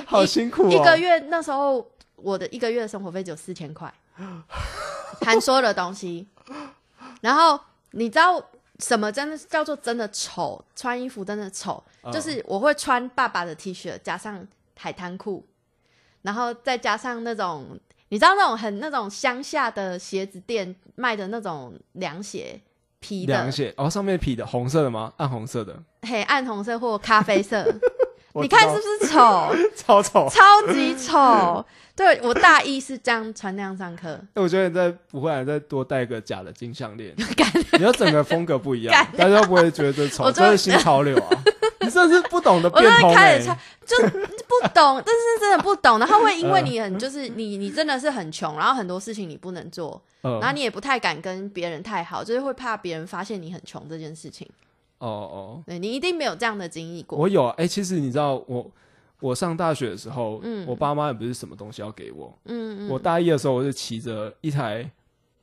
[0.06, 3.92] 好辛苦，一个月那时候我的一个月的生活费只有四千块，
[5.20, 6.26] 含所有的东西。
[7.20, 7.60] 然后
[7.94, 8.44] 你知道。
[8.80, 10.62] 什么真的叫做真的丑？
[10.74, 11.80] 穿衣服真的丑，
[12.12, 14.44] 就是我会穿爸爸的 T 恤，加上
[14.76, 15.46] 海滩裤，
[16.22, 17.78] 然后再加上那种
[18.08, 22.60] 你知道那种很那种乡下的鞋子店卖的那种凉鞋，
[22.98, 25.12] 皮的凉鞋哦，上面皮的红色的吗？
[25.18, 27.64] 暗红色的，嘿，暗红色或咖啡色。
[28.42, 29.54] 你看是不是丑？
[29.76, 31.64] 超丑，超级丑。
[31.96, 34.20] 对我大一是这样穿那样上课。
[34.34, 37.14] 那 我觉得你再不会再多戴个假的金项链，
[37.78, 41.30] 你要整个风格不一样，大家不会觉得丑，这是新潮流啊！
[41.82, 46.00] 你真是不懂得变通哎，就不懂，但是真的不懂。
[46.00, 54.48] 然后会因为你很就是你你真的是很穷，然后很多事情你不能做，然后你也不太敢跟别人太好，就是会怕别人发现你很穷这件事情。
[54.98, 57.18] 哦哦，对你一定没有这样的经历过。
[57.18, 58.70] 我有啊，哎，其实你知道，我
[59.20, 64.90] 我上大学的时候，嗯，我爸妈也不是什么东西要给我，嗯嗯，我大一的时候，我就骑着一台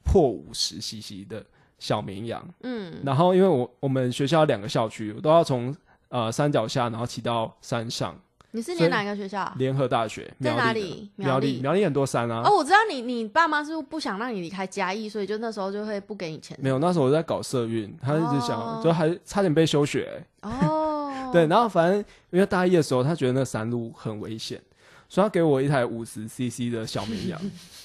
[0.03, 1.45] 破五十 CC 的
[1.79, 5.75] 小绵羊，嗯，然后因为我我们学校两个校区，我都要从
[6.09, 8.19] 呃山脚下，然后骑到山上。
[8.51, 9.51] 你是念哪个学校？
[9.57, 11.09] 联合大学在哪里？
[11.15, 12.41] 苗栗，苗栗很多山啊。
[12.43, 16.57] 哦，我知道你，你爸妈是不想让你离开嘉义，所以就那时候就会不给你钱。
[16.61, 20.21] 没有，那时候我在搞社运，他一直想，就还差点被休学。
[20.41, 24.61] 哦，对，然后反正因为大一的时候，他觉得那山路很危险，
[25.07, 27.39] 所以他给我一台五十 CC 的小绵羊。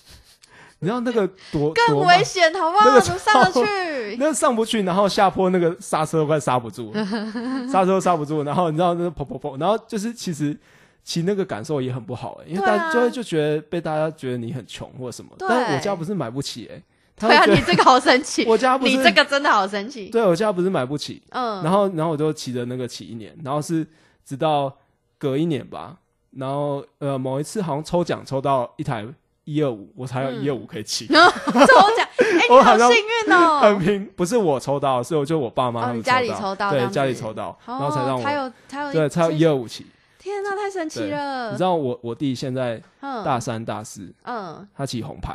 [0.80, 2.84] 你知道那个多更危险，好不好？
[2.84, 6.92] 那个上得去， 那上不去，然后下坡那个刹车快刹不住，
[7.72, 10.54] 刹车刹不住，然后你知道那个砰砰砰，然后就是其实
[11.02, 16.82] 骑那个感受也很不好哎，因为大家就会就觉得被大家觉得你很穷或者什么，但是我家不是买不起哎，
[17.18, 23.86] 对啊，你这个好神奇，我家不是你这个真的好神奇，对我家不是买不起，嗯，然后然后我就骑着那个骑一年，然后是
[24.26, 24.70] 直到
[25.16, 25.96] 隔一年吧，
[26.32, 29.06] 然后呃某一次好像抽奖抽到一台。
[29.46, 31.06] 一二五，我才有一二五可以骑。
[31.06, 31.22] 抽奖，
[32.18, 33.60] 哎，你好幸运哦！
[33.60, 39.86] 很拼，不是我抽到，是我就我爸妈他们家里抽到，对，家里抽到，然后才让我才有才有对才有一二五骑。
[40.26, 41.52] 天哪，太神奇了！
[41.52, 42.82] 你知道我我弟现在
[43.24, 45.32] 大三大四，嗯，他骑红牌，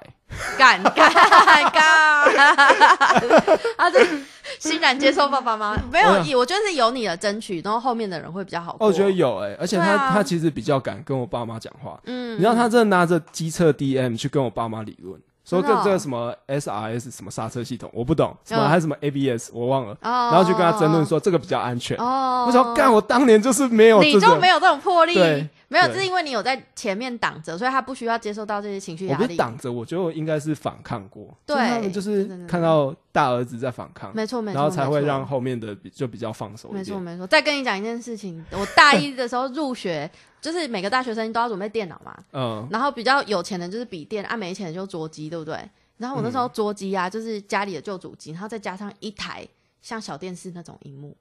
[0.57, 1.13] 敢敢
[1.71, 2.35] 敢，
[3.77, 4.05] 他 这
[4.59, 5.81] 欣然接受爸爸妈妈。
[5.89, 8.73] 没有，我觉得是有你的争取，然后后面的人会比较好。
[8.73, 15.17] 哦我觉得有哎，而且他他其实比较敢跟我爸妈讲话，嗯，你知道他真的拿着机测 DM 去跟我爸妈理论。
[15.51, 21.97] 说这这个什么 SRS 什么刹车系统我不懂，什么还是什么 ABS 我忘了，然后就跟他争论说这个比较安全。
[21.97, 25.15] 哦，我说干，我当年就是没有，你就没有这种魄力，
[25.67, 29.23] 没有，是因为你有在前面挡着，所以他不需要接受到这些情绪压力。
[29.23, 36.69] 我不挡着，我觉得我应该是反抗过，对，他们就是看到大儿子在反抗，没错没错，然后才会让后面的就比较放手。
[36.71, 40.09] 没错没错，再跟你讲一件事情，我大一的时候入学。
[40.41, 45.55] 就是每个大学生都要准备电脑嘛，嗯，然后比较有钱的就是笔电，啊没钱的就桌机，对不对？
[45.97, 49.47] 然后我那时候桌机啊，就是家里的旧主机，然后再加上一台
[49.83, 51.15] 像小电视那种荧幕，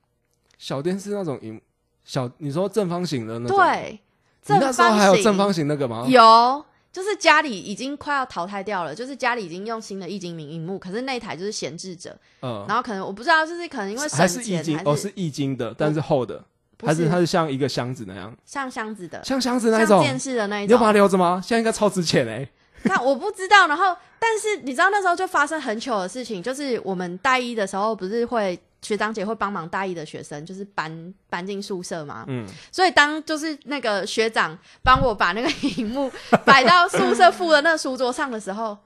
[0.57, 1.61] 小电视那种荧
[2.03, 4.01] 小，你说正方形的那种，对，
[4.47, 6.07] 那时候还有正方形那个吗？
[6.09, 16.43] 有，就是家里已经快要淘汰掉了，就是家里已经用新的液晶屏荧幕，可是那台就是闲置着，嗯，然后可能我不知道，就是可能因为还是液晶，哦是液晶的，但是厚的。
[16.87, 21.41] 还是它是像一个箱子那样，像箱子的，像箱子那种电视的那一种，你要把它留着吗？
[21.43, 22.49] 现在应该超值钱哎。
[22.85, 23.67] 那我不知道。
[23.67, 32.25] 然后，但是你知道那时候就发生很糗的事情，就是我们大一的时候不是会学长姐会帮忙大一的学生，就是搬搬进宿舍嘛。
[32.29, 36.11] 嗯，所以当就是那个学长帮我把那个 荧幕
[36.47, 38.79] 摆到宿舍附的那个书桌上的时候，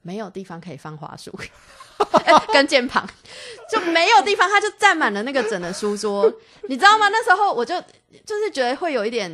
[0.00, 1.30] 没有地方可以放花束
[2.52, 3.04] 跟键盘，
[3.70, 6.32] 就没有地方，他就占满了那个整的书桌，
[6.68, 7.08] 你知道吗？
[7.08, 7.80] 那时候我就
[8.24, 9.30] 就是觉得会有一点，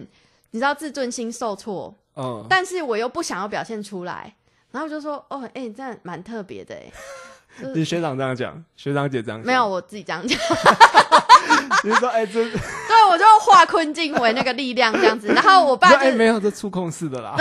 [0.50, 4.34] 你知道自尊心受挫，嗯，但是我又不想要表现出来。
[4.72, 6.92] 然后就说：“哦，哎，这样蛮特别的，哎。
[7.74, 10.38] ”你学长这样讲，学长姐这样讲，没有我自己这样讲。
[11.82, 12.34] 你说：“哎，这……
[12.44, 17.34] 对，我就化困境为那个力量这样子。”然后我爸就没有这触控式的啦。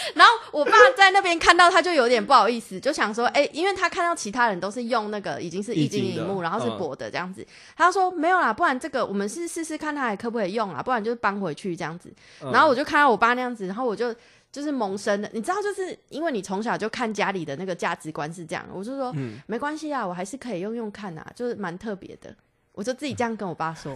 [0.14, 7.46] 然后我爸在那边看到，他就有点不好意思，就想说：“哎，因为他看到其他人都是用那个已经是液晶荧幕，然后是薄的这样子。”
[7.76, 10.82] 他说：“没有啦，不然这个我们是试试看，他还可不可以用啊？
[10.82, 12.12] 不然就搬回去这样子。”
[12.52, 14.14] 然后我就看到我爸那样子，然后我就。
[14.50, 19.14] 就是萌生的，你知道，就是因为你从小就看家里的那个价值观是这样，我就说，
[19.46, 22.34] 没关系啊，我还是可以用用看啊，就是蛮特别的。
[22.78, 23.92] 我就自己这样跟我爸说，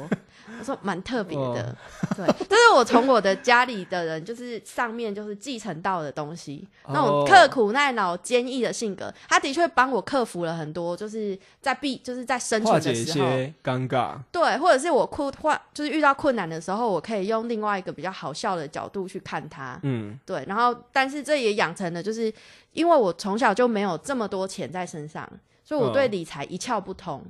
[0.59, 1.76] 我说蛮特别的，
[2.16, 13.28] 对，这是我从我的家里的人，就是上面就是继承到的东西，那种刻苦耐劳、坚毅的性格，他的确帮我克服了很多，就是在必就是在生存的时候
[13.62, 22.35] 尴尬，对，或者是我困或就是遇到困难的时候，我可以用另外一个比较好笑的角度去看他，嗯，对，然后但是这也养成了，就是
[22.72, 25.28] 因为我从小就没有这么多钱在身上，
[25.62, 27.24] 所以我对理财一窍不通。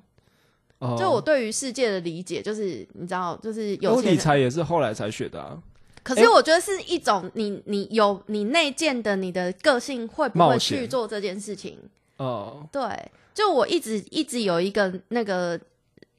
[0.98, 5.56] 就我对于世界的理解，就是你知道，就是有理财也是后来才学的啊。
[6.02, 11.78] 可是我觉得是一种你你有你内建的你的个性会不会去做这件事情？
[12.16, 12.82] 哦，对，
[13.32, 15.58] 就我一直一直有一个那个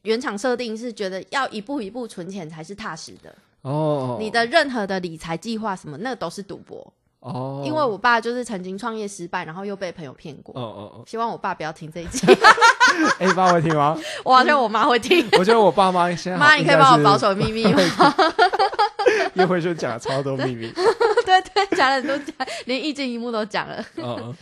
[0.03, 3.35] 原厂设定是觉得要一步一步存钱才是踏实的。
[3.63, 6.93] 哦，你的任何的理财计划什么，那都是赌博。
[7.23, 10.53] 哦，因为我爸就是曾经创业失败，然后又被朋友骗过。
[10.55, 12.27] 哦哦哦，希望我爸不要听这一集。
[13.19, 13.97] 哎，你爸会听吗？
[14.25, 15.27] 我好像我妈会听。
[15.39, 17.79] 我觉得我爸妈现在妈，你可以帮我保守秘密吗？
[19.35, 20.71] 又会就讲了超多秘密。
[21.25, 23.83] 对对，讲了都讲，连一镜一幕都讲了。
[23.97, 24.35] 嗯。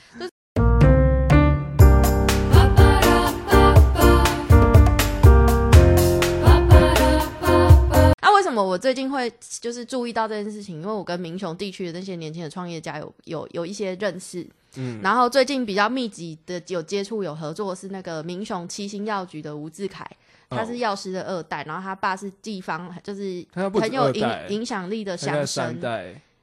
[8.41, 10.81] 为什么我最近会就是注意到这件事情？
[10.81, 14.43] 因为我跟民雄地区的那些年轻的创业家有有有一些认识，
[14.77, 20.03] 嗯，然后最近比较密集的有接触有合作是那个民雄七星药局的吴志凯，
[20.49, 25.79] 他是药师的二代，然后他爸是地方就是很有影影响力的乡绅，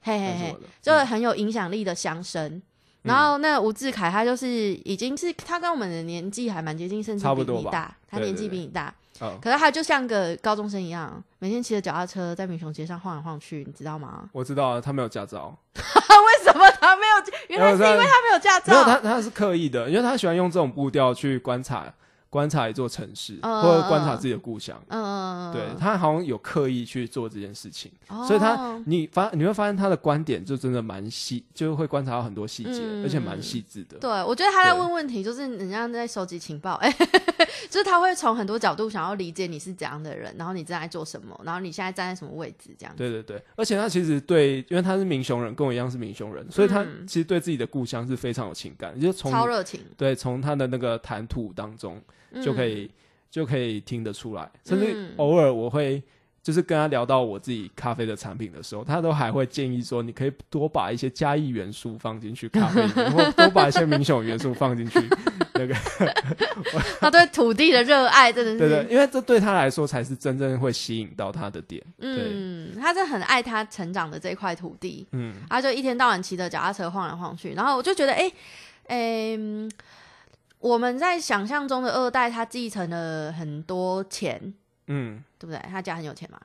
[0.01, 2.63] 嘿嘿嘿，就是很有影响力的乡绅。
[3.03, 8.95] 然后那吴志凯他就是已经是他跟我们的年纪还蛮接近，甚至比你大，他年纪比你大。
[9.41, 14.29] 可是他就像个高中生一样，每天骑着脚踏车在民雄街上晃来晃去，你知道吗？
[14.33, 15.57] 我知道，他没有驾照。
[15.75, 17.57] 为什么他没有？
[17.57, 18.73] 原来是因为他没有驾照。
[18.73, 21.93] 没有，他他是刻意的，因为他喜欢用这种步调去观察。
[22.31, 27.91] 观察一座城市，或者观察自己的故乡，嗯，对他好像有刻意去做这件事情，
[28.27, 33.97] 所以他你发你会发现他的观点就真的蛮细，就会观察到很多细节，而且蛮细致的。
[33.97, 36.95] 对，我觉得他在问问题，就是人家在收集情报，哎，
[37.69, 42.95] 就是他会从很多角度想要理解你是怎样的人，然后你正在做什么，然后你现在站在什么位置，这样。
[42.97, 52.01] 对对对，而且他其实对，因为他是民雄人，跟我一样是民雄人，所以他其实对自己的故乡是非常有情感，就从超热情，对，从他的那个谈吐当中。
[52.45, 52.91] 就可以
[53.31, 56.03] 就可以听得出来，甚至偶尔我会
[56.49, 64.99] 就是跟他聊到我自己咖啡的产品的时候，他都还会建议说，你可以多把一些嘉义元素放进去咖啡，然后多把一些明雄元素放进去。
[65.53, 65.75] 那个
[67.01, 71.85] 他对土地的热爱真的是对对，因为这对他来说才是真正会吸引到他的点。
[71.99, 75.07] 嗯，他是很爱他成长的这块土地。
[75.13, 78.33] 嗯，他就一天到晚骑着脚踏车晃来晃去，然后我就觉得，哎，
[78.87, 79.39] 哎。
[80.61, 84.53] 我们在想象中的二代，他继承了很多钱，
[84.89, 85.62] 嗯，对不对？
[85.70, 86.39] 他家很有钱嘛。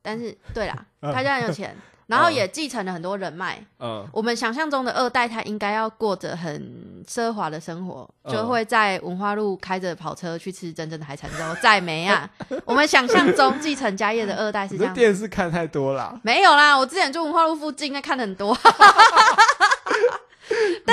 [0.00, 1.76] 但是，对啦， 他家很有钱，
[2.06, 3.60] 然后也继承了很多人脉。
[3.80, 11.38] 嗯，我们想象中的二代，他应该要过着很奢华的生活，就会在文化路开着跑车去吃真正的海产粥。
[11.60, 12.30] 再没啊，
[12.64, 14.94] 我们想象中继承家业的二代是这样。
[14.94, 18.56] 电视看太多啦，没有啦，我之前住文化路附近，那看的很多。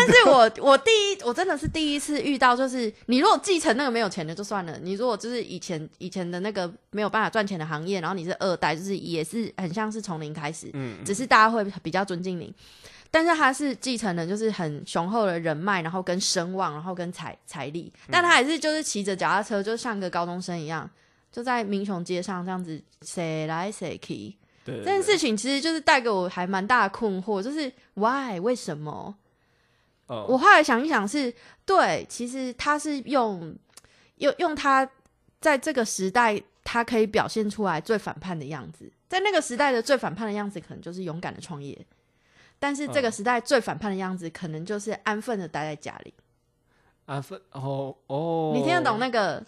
[0.07, 12.53] 但是我我第一我真的是第一次遇到，就是你如果继承那个没有钱的就算了，你如果就是以前以前的那个没有办法赚钱的行业，然后你是二代，就是也是很像是从零开始，嗯，只是大家会比较尊敬你。
[13.09, 20.89] 但是他是继承了就是很雄厚的人脉，然后跟声望，然后跟财财力，但他还是就是骑着脚踏车，就像个高中生一样，
[21.31, 24.35] 就在民雄街上这样子谁来谁去。
[24.65, 29.13] 对这件事情其实就是带给我还蛮大的困惑，就是 why 为什么？
[30.27, 31.33] 我后来想一想，是
[31.65, 33.55] 对，其实他是用
[34.17, 34.89] 用用他
[35.39, 38.91] 在这个时代，他可以表现出来最反叛的样子。
[39.07, 41.75] 在那个时代的最反叛的样子，可能就是勇敢的创业；
[42.59, 46.13] 但是这个时代最反叛的样子，可能就是安分的待在家里。
[47.05, 49.43] 安分哦哦，你听得懂那个？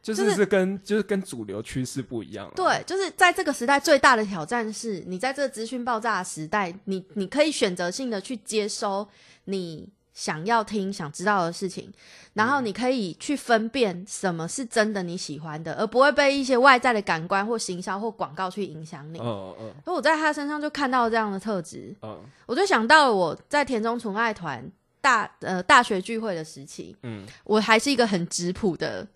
[0.00, 2.52] 就是是跟就是跟主流趋势不一样。
[2.54, 9.08] 对，就是在这个时代最大的挑战是，你在这个资讯爆炸的时代，你你可以选择性的去接收
[9.44, 11.92] 你想要听、想知道的事情，
[12.34, 19.18] 然后你可以去分辨什么是真的你喜欢的，而不会被一些外在的感官或行销或广告去影响你。
[19.18, 19.74] 嗯嗯。
[19.84, 21.94] 所以我在他身上就看到这样的特质。
[22.02, 22.20] 嗯。
[22.46, 24.70] 我就想到我在田中纯爱团
[25.00, 29.06] 大呃大学聚会的时期，嗯，我还是一个很质朴的。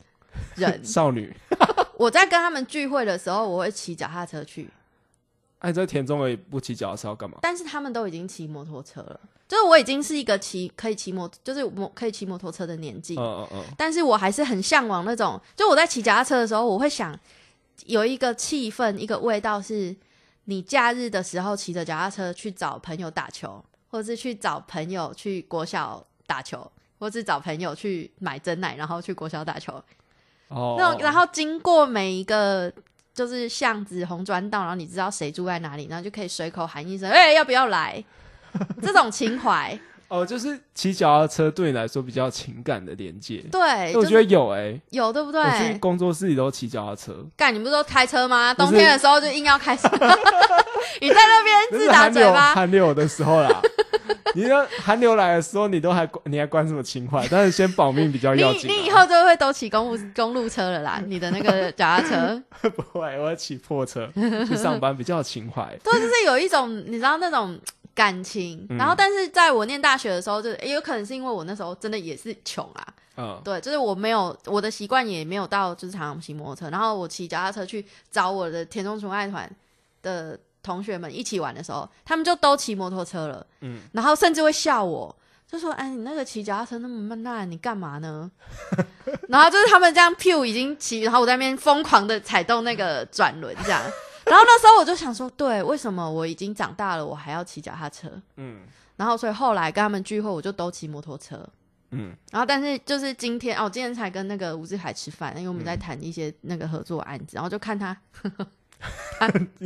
[0.54, 1.34] 人 少女，
[1.98, 4.68] 我在跟他们聚会的时候，我会骑脚踏车去。
[5.58, 7.38] 哎，在田中而已，不骑脚踏车要干嘛？
[7.42, 13.16] 但是他们都已经骑摩托车了，就是我已经是一个骑可以骑摩，就是摩可以骑摩托车的年纪。
[13.16, 13.64] 嗯嗯嗯。
[13.78, 17.18] 但是我还是很向往那种，就我在骑脚踏车的时候，我会想
[17.86, 19.96] 有一个气氛，一个味道，是
[20.44, 29.72] 你假日的时候骑着脚踏车去找朋友打球，或者是去找朋友去国小打球，或是找朋友去买真奶，然后去国小打球。
[30.48, 32.70] 哦，那种然后经过每一个
[33.14, 38.04] 就是巷子红砖道，然后你知道谁住在哪里，然后就可以随口喊一声：“哎，要不要来？”
[38.82, 39.78] 这种情怀
[40.08, 43.44] 哦，就是骑脚踏车对你来说比较情感的连接。
[43.52, 45.38] 对，我觉得有哎，有对不对？
[45.42, 47.14] 我去工作室里都骑脚踏车。
[47.36, 48.54] 干，你不是都开车吗？
[48.54, 49.86] 冬天的时候就硬要开车。
[51.02, 53.60] 你在那边自打嘴巴，寒流的时候啦。
[54.34, 57.26] 你说寒流来的时候，你都还你还关什么情怀？
[57.30, 58.70] 但是先保命比较要紧。
[58.70, 62.42] 你你以后就会都骑公路公路车了啦，你的那个脚踏车。
[62.70, 64.08] 不会，我要骑破车
[64.46, 65.64] 去上班，比较情怀。
[65.84, 67.58] 对，就是有一种你知道那种
[67.98, 68.64] 感情。
[68.70, 72.86] 然后，但是在我念大学的时候，就也有可能是因为我那时候真的也是穷啊。
[73.16, 76.70] 嗯，对，就是我没有我的习惯，也没有到就是常常骑摩托车。
[76.70, 79.50] 然后我骑脚踏车去找我的田中纯爱团
[80.02, 80.38] 的。
[80.60, 85.14] 同学们一起玩的时候，他们就都骑摩托车了，嗯，然后甚至会笑我，
[85.50, 88.30] 就说：“哎，你那个骑脚踏车那么慢，你干嘛呢？”
[89.30, 93.80] 然后就是他们这样 P 已经骑，然后我在那边疯狂的踩动那个转轮这样，
[94.28, 98.10] 然后那时候我就想说，对，为什么我已经长大了，我还要骑脚踏车？
[98.36, 98.62] 嗯，
[98.96, 101.48] 然后所以后来跟他们聚会，我就都骑摩托车，
[101.90, 107.96] 嗯，然后但是就是今天哦，今天才跟那个吴志海吃饭，因为我们在谈一些那个合作案子，然后就看他。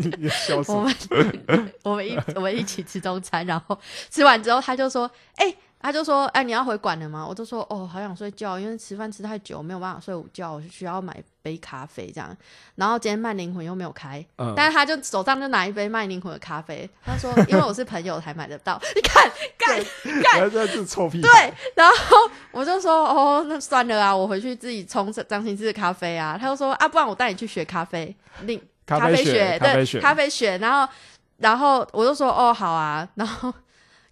[0.68, 12.34] 我们我们一我们一起吃中餐，然后吃完之后，他就说：“哎，他就说，哎，你要回馆了吗？”我就说：“哦，好想睡觉，因为吃饭吃太久，没有办法睡午觉，我需要买杯咖啡这样。
[12.76, 14.24] 然后今天慢灵魂又没有开，
[14.56, 18.80] 但是他就手上就拿一杯慢灵魂的咖啡，他说：因为我是朋友才买得到。
[18.94, 19.84] 你看，干
[20.22, 21.20] 干，这是臭屁。
[21.20, 21.30] 对，
[21.74, 22.16] 然后
[22.52, 26.38] 我就说：哦，那算了啊，我回去自己冲张新志的咖啡啊。
[26.40, 30.92] 他就说：啊，不然我带你去学咖啡，另。”咖啡学，对，咖啡学，然后，
[31.38, 33.50] 然后我就说，哦，好啊， 然后，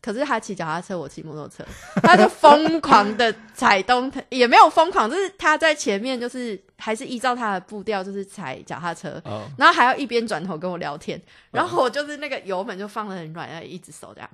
[0.03, 1.63] 可是他骑脚踏车，我骑摩托车，
[2.03, 9.23] 他就疯狂的踩动，也没有疯狂，就是他在前面，就是还是依照他的步调，就是踩脚踏车，
[9.59, 11.21] 然后还要一边转头跟我聊天，
[11.51, 14.31] 然后我就是那个油门就放的很软，要一直手这样，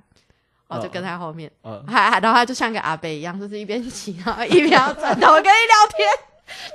[0.67, 1.51] 我就跟他后面，
[1.85, 6.09] 还还，然后他就像个阿伯一样，就是一边骑，然后一边要转头跟你聊天，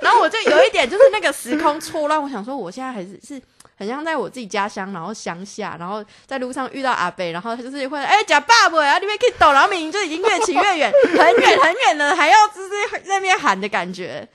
[0.01, 3.41] 然后我就有一点就是那个时空错乱，我想说我现在还是是。
[3.75, 14.27] 很像在我自己家乡，然后乡下，然后在路上遇到阿贝，然后他就是会哎假爸爸然后，那边可以抖，然后明明就已经越骑越远， 很远很远了，还要就是那边喊的感觉，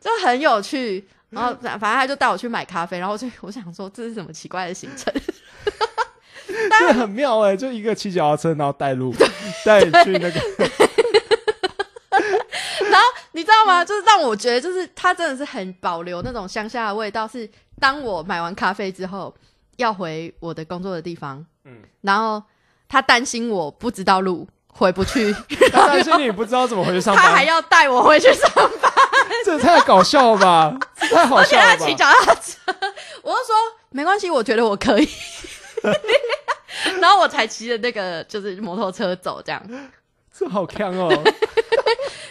[0.00, 1.06] 就很有趣。
[1.30, 5.12] 然后反正他就带我去买咖啡，然后就我想说这是什么奇怪的行程，
[6.70, 9.14] 但很妙哎，就一个骑脚踏车，然后带路
[9.64, 10.40] 带去那个。
[13.38, 13.84] 你知道吗？
[13.84, 17.26] 就是让我觉得，就是他真的是很保留那种乡下的味道。
[17.26, 17.48] 是
[17.80, 19.32] 当我买完咖啡之后，
[19.76, 22.42] 要回我的工作的地方，嗯，然后
[22.88, 25.32] 他担心我不知道路回不去，
[25.72, 28.50] 担心你不知道怎么回去上班，他还要带我回去上
[28.82, 28.92] 班，
[29.44, 30.76] 这太搞笑了吧？
[30.96, 31.86] 太好笑了吧？
[31.86, 32.58] 骑脚踏车，
[33.22, 33.54] 我就说
[33.90, 35.08] 没关系，我觉得我可以，
[37.00, 39.62] 然后我才骑着那个就是摩托车走，这样，
[40.36, 41.08] 这好强哦。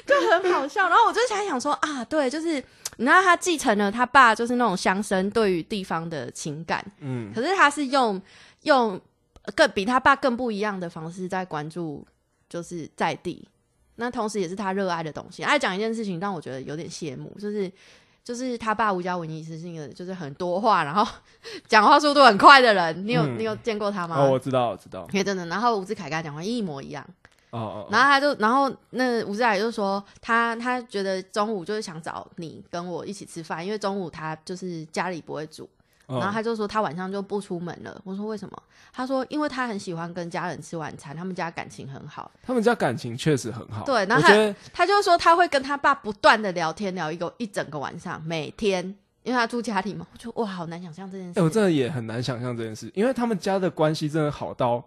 [0.07, 2.53] 就很好笑，然后我就想想说啊，对，就是
[2.97, 8.19] 你知道他继承了他爸就是那种乡绅对于地方的情感，嗯，可是他是用
[8.63, 8.99] 用
[9.53, 12.05] 更比他爸更不一样的方式在关注，
[12.49, 13.47] 就是在地，
[13.95, 15.43] 那同时也是他热爱的东西。
[15.43, 17.71] 爱讲一件事情让我觉得有点羡慕，就是
[18.23, 21.05] 就是他爸吴家文医师是一个就是很多话，然后
[21.67, 24.17] 讲话速度很快的人，你有你有见过他吗？
[24.19, 27.05] 哦，我知道，我知道，真的，然后吴志凯跟他讲话一模一样。
[27.57, 35.69] 哦，然后他就，然后那吴志海就说，他他觉得中午就是想找你跟我一起吃饭，因为中午他就是家里不会煮，
[36.07, 37.99] 然后他就说他晚上就不出门了。
[38.03, 38.63] 我说为什么？
[38.93, 42.31] 他说因为他很喜欢跟家人吃晚餐，他们家感情很好。
[42.43, 43.83] 他们家感情确实很好。
[43.85, 48.83] 对，然后他他就说他会跟他爸不断的聊天，聊一个一整个晚上，每天，
[49.23, 50.07] 因为他住家里嘛。
[50.11, 51.39] 我觉得哇，好难想象这件事。
[51.39, 54.83] 哎，我真的也很难想象这件事，因为他们家的关系真的好到。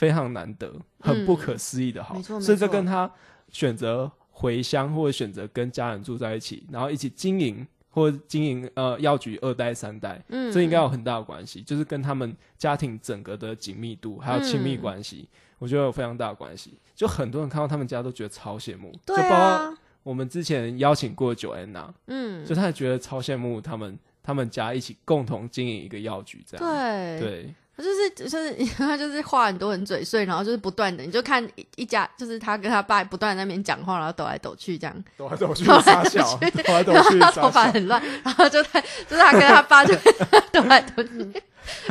[0.00, 3.10] 非常难得，很不可思议的好，所以这跟他
[3.50, 15.28] 选择回乡或者选择跟家人住在一起，然后一起经营或者经营呃药局二代三代，嗯，这应该有很大的关系，就是跟他们家庭整个的紧密度还有亲密关系，
[15.58, 16.78] 我觉得有非常大的关系。
[16.94, 27.20] 就很多人看到他们家都觉得超羡慕，就包括我们之前邀请过九安娜，嗯，就他也觉得超羡慕他们他们家一起共同经营一个药局这样，对。
[27.20, 27.54] 对。
[27.80, 36.18] 就是就是 他就是话很多很嘴碎，然后就是不断的，你就看一一家就是他跟他爸不断在那边讲话，然后抖来抖去这样，抖来抖去，抖来抖去，
[36.62, 39.94] 抖来抖去，他头发很乱，然后就他就是他跟他爸就
[40.52, 41.10] 抖来抖去，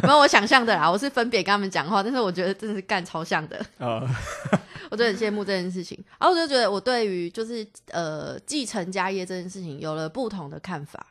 [0.04, 4.04] 没有我想象的啦，我是分别跟他们讲话，但是我觉得真的是干超像的啊，
[4.90, 11.06] 我就很羡慕这件事情，然后我就觉得我对于就是呃继承家业这件事情有了不同的看法。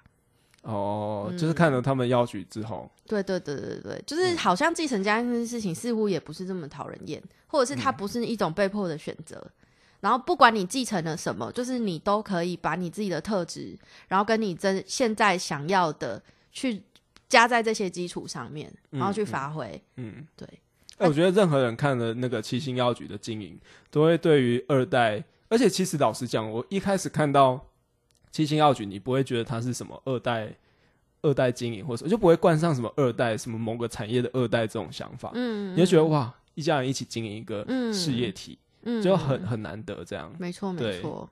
[0.63, 9.43] 哦，就是看了他们要举之后，对对对对对，就是好像继承家业这件事情似乎也不是这么讨人厌，或者是它不是一种被迫的选择。
[10.01, 13.79] 然后不管你继承了什么，就是你都可以把你自己的特质，
[14.09, 16.83] 然后跟你真现在想要的去
[17.29, 19.81] 加在这些基础上面，然后去发挥。
[19.97, 20.47] 嗯，对。
[20.99, 23.59] 哎，我觉得任何人看了那个七星药局的经营，
[23.91, 27.65] 都会对于二代，而且其实老实讲，我一开始看到。
[28.31, 30.53] 七星奥局，你不会觉得它是什么二代、
[31.23, 35.31] 二代经营，或者就不会冠上什么二代、什么某个产业的二代这种想法。
[35.35, 40.33] 嗯，你就觉得哇，一家人一起经营一个事业体，嗯，就很很难得这样。
[40.39, 41.29] 没错，没错。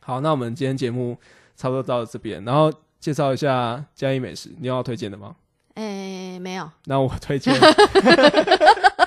[0.00, 1.16] 好，那我们今天节目
[1.56, 5.36] 差不多到这边，然后介绍一下嘉义美食，你有要推荐的吗？
[5.74, 6.70] 诶，没有。
[6.84, 7.54] 那我推荐。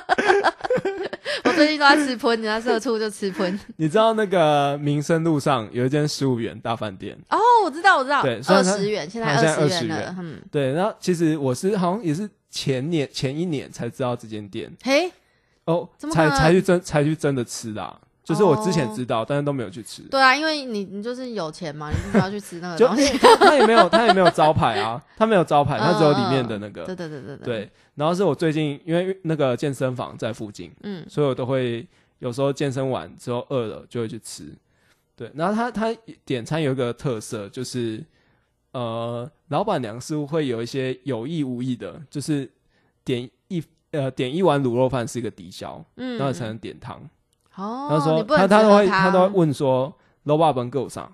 [1.55, 3.59] 最近都在吃喷，人家社畜就吃喷。
[3.77, 7.17] 你知道那个民生路上有一间十五元大饭店？
[7.29, 8.21] 哦，我知道，我知道。
[8.21, 10.15] 对，二十元，现在二十元了。
[10.19, 10.73] 嗯，对。
[10.73, 14.71] 然后其实我是好像也是前年前一年才知道这间店。
[14.83, 15.11] 嘿，
[15.65, 18.01] 哦，才才去真才去真的吃的。
[18.25, 20.01] 就是我之前知道，但是都没有去吃。
[20.09, 23.15] 对啊，因为你你就是有钱嘛，你必须要去吃那个东西。
[23.39, 26.83] 他也没有，他也没有招牌啊，他没有招牌，他只有里面的那个。
[26.85, 27.71] 对对对对对。
[27.93, 31.87] 然后是我最近因为那个健身房在附近，嗯，所以我都会
[32.19, 34.51] 有时候健身完之后饿了就会去吃。
[35.15, 35.95] 对，然后他他
[36.25, 38.03] 点餐有一个特色，就是
[38.73, 42.51] 呃，老板娘似乎会有一些有意无意的，就是
[43.05, 47.01] 点一呃点一碗卤肉饭是一个抵消，嗯，然后才能点汤。
[47.55, 49.93] 哦，他说他他都会他都会问说
[50.25, 51.11] ，low 霸本够上？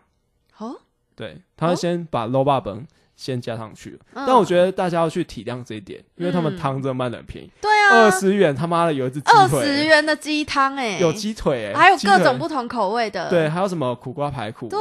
[0.58, 0.76] 哦，
[1.16, 2.86] 对，他会先把 low 霸本
[3.16, 4.00] 先加上去。
[4.14, 7.52] 但我觉得大家要去体谅这一点，因为他们汤真的卖的很便宜。
[7.62, 13.30] 对啊，二十元他妈的有一只鸡腿，二十元的鸡汤哎，有鸡腿哎，还有各种不同口味的。
[13.30, 14.68] 对，还有什么苦瓜排骨？
[14.68, 14.80] 对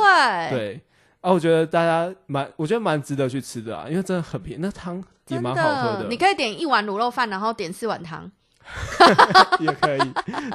[0.50, 0.80] 对，
[1.20, 6.06] 啊，我觉得大家蛮，我觉得蛮值得去吃的啊，因为真的很便宜，那汤也蛮好喝的。
[6.08, 8.30] 你可以点一碗卤肉饭，然后点四碗汤。
[9.60, 10.00] 也可以，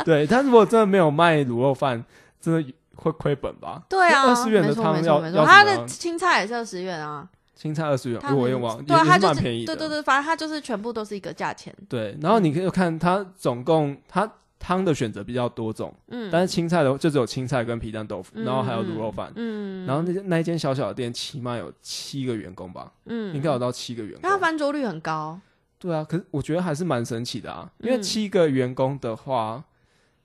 [0.05, 2.03] 对，但如果真的没有卖卤肉饭，
[2.39, 3.83] 真的会亏本吧？
[3.89, 9.75] 对啊，二十元的汤要要他的青菜也是二十元啊，青菜二十元，我也忘，对，它蛮便宜的。
[9.75, 11.75] 对对对，反正它就是全部都是一个价钱。
[11.89, 25.39] 对，然后你可以看它总共它汤的选择比较多种，嗯，但是青菜的就只有青菜跟皮蛋豆腐，然后还有卤肉饭，嗯，然后那那一间小小的店起码有七个员工吧，嗯，应该有到七个员工，它翻桌率很高。
[25.85, 29.63] 对啊，可是我觉得还是蛮神奇的啊，因为七个员工的话，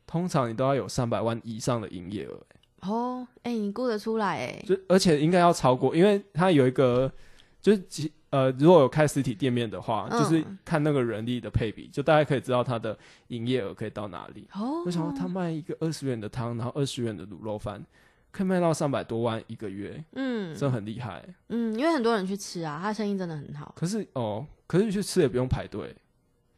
[0.07, 2.41] 通常你都要有三百万以上的营业额。
[2.81, 4.65] 哦，哎，你估得出来哎？
[4.67, 7.13] 就而且应该要超过，因为他有一个，
[7.61, 12.97] 就是呃，如果有开实体店面的话，就是看那个人力的配比，就大家可以知道他的
[13.29, 14.49] 营业额可以到哪里。
[14.55, 17.85] 哦，我想说他卖一个二十元的汤，然后二十元的卤肉饭。
[18.31, 21.25] 可以卖到三百多万一个月，嗯，真的很厉害。
[21.49, 23.75] 嗯，因为很多人去吃啊，他生意真的很好。
[23.77, 25.95] 可是哦，可是你去吃也不用排队。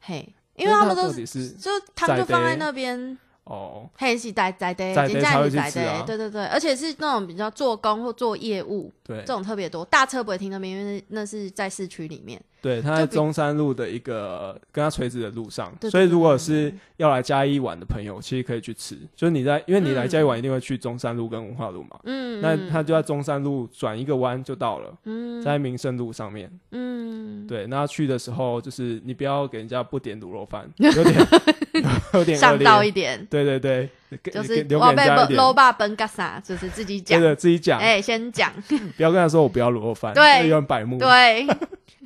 [0.00, 3.18] 嘿，因为他们都是就他们就放在那边。
[3.45, 5.20] 哦，嘿，是在在的，在在
[5.51, 9.84] 在的，对对对，而且是那种比较做工或做业务，对，这种特别多。
[9.86, 12.40] 大车不会停那边，因为那是在市区里面。
[12.61, 18.97] 对，他在中山路的一个跟他垂直的路上，所以如果是要来嘉义玩的朋友，其实可以去吃。
[19.16, 31.26] 就是你在，因为你来嘉义玩一定会去中山路跟文化路嘛，嗯，那他就在中山路转一个弯就到了，嗯，在民生路上面，嗯，对，那去的时候就是你不要给人家不点卤肉饭， 有点。
[32.14, 33.24] 有点上道一点。
[33.30, 33.88] 对对对，
[34.32, 35.02] 就是我被
[35.36, 37.80] low 爸崩嘎啥，就是自己讲，自己讲。
[37.80, 38.52] 哎，先讲，
[38.96, 40.98] 不要跟他说我不要卤肉饭，对，有点百目。
[40.98, 41.46] 对，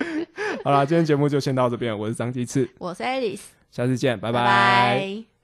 [0.65, 3.41] 好了，今天节目就先到这边，我是张鸡翅，我是 Alice，
[3.71, 5.36] 下次见，拜拜。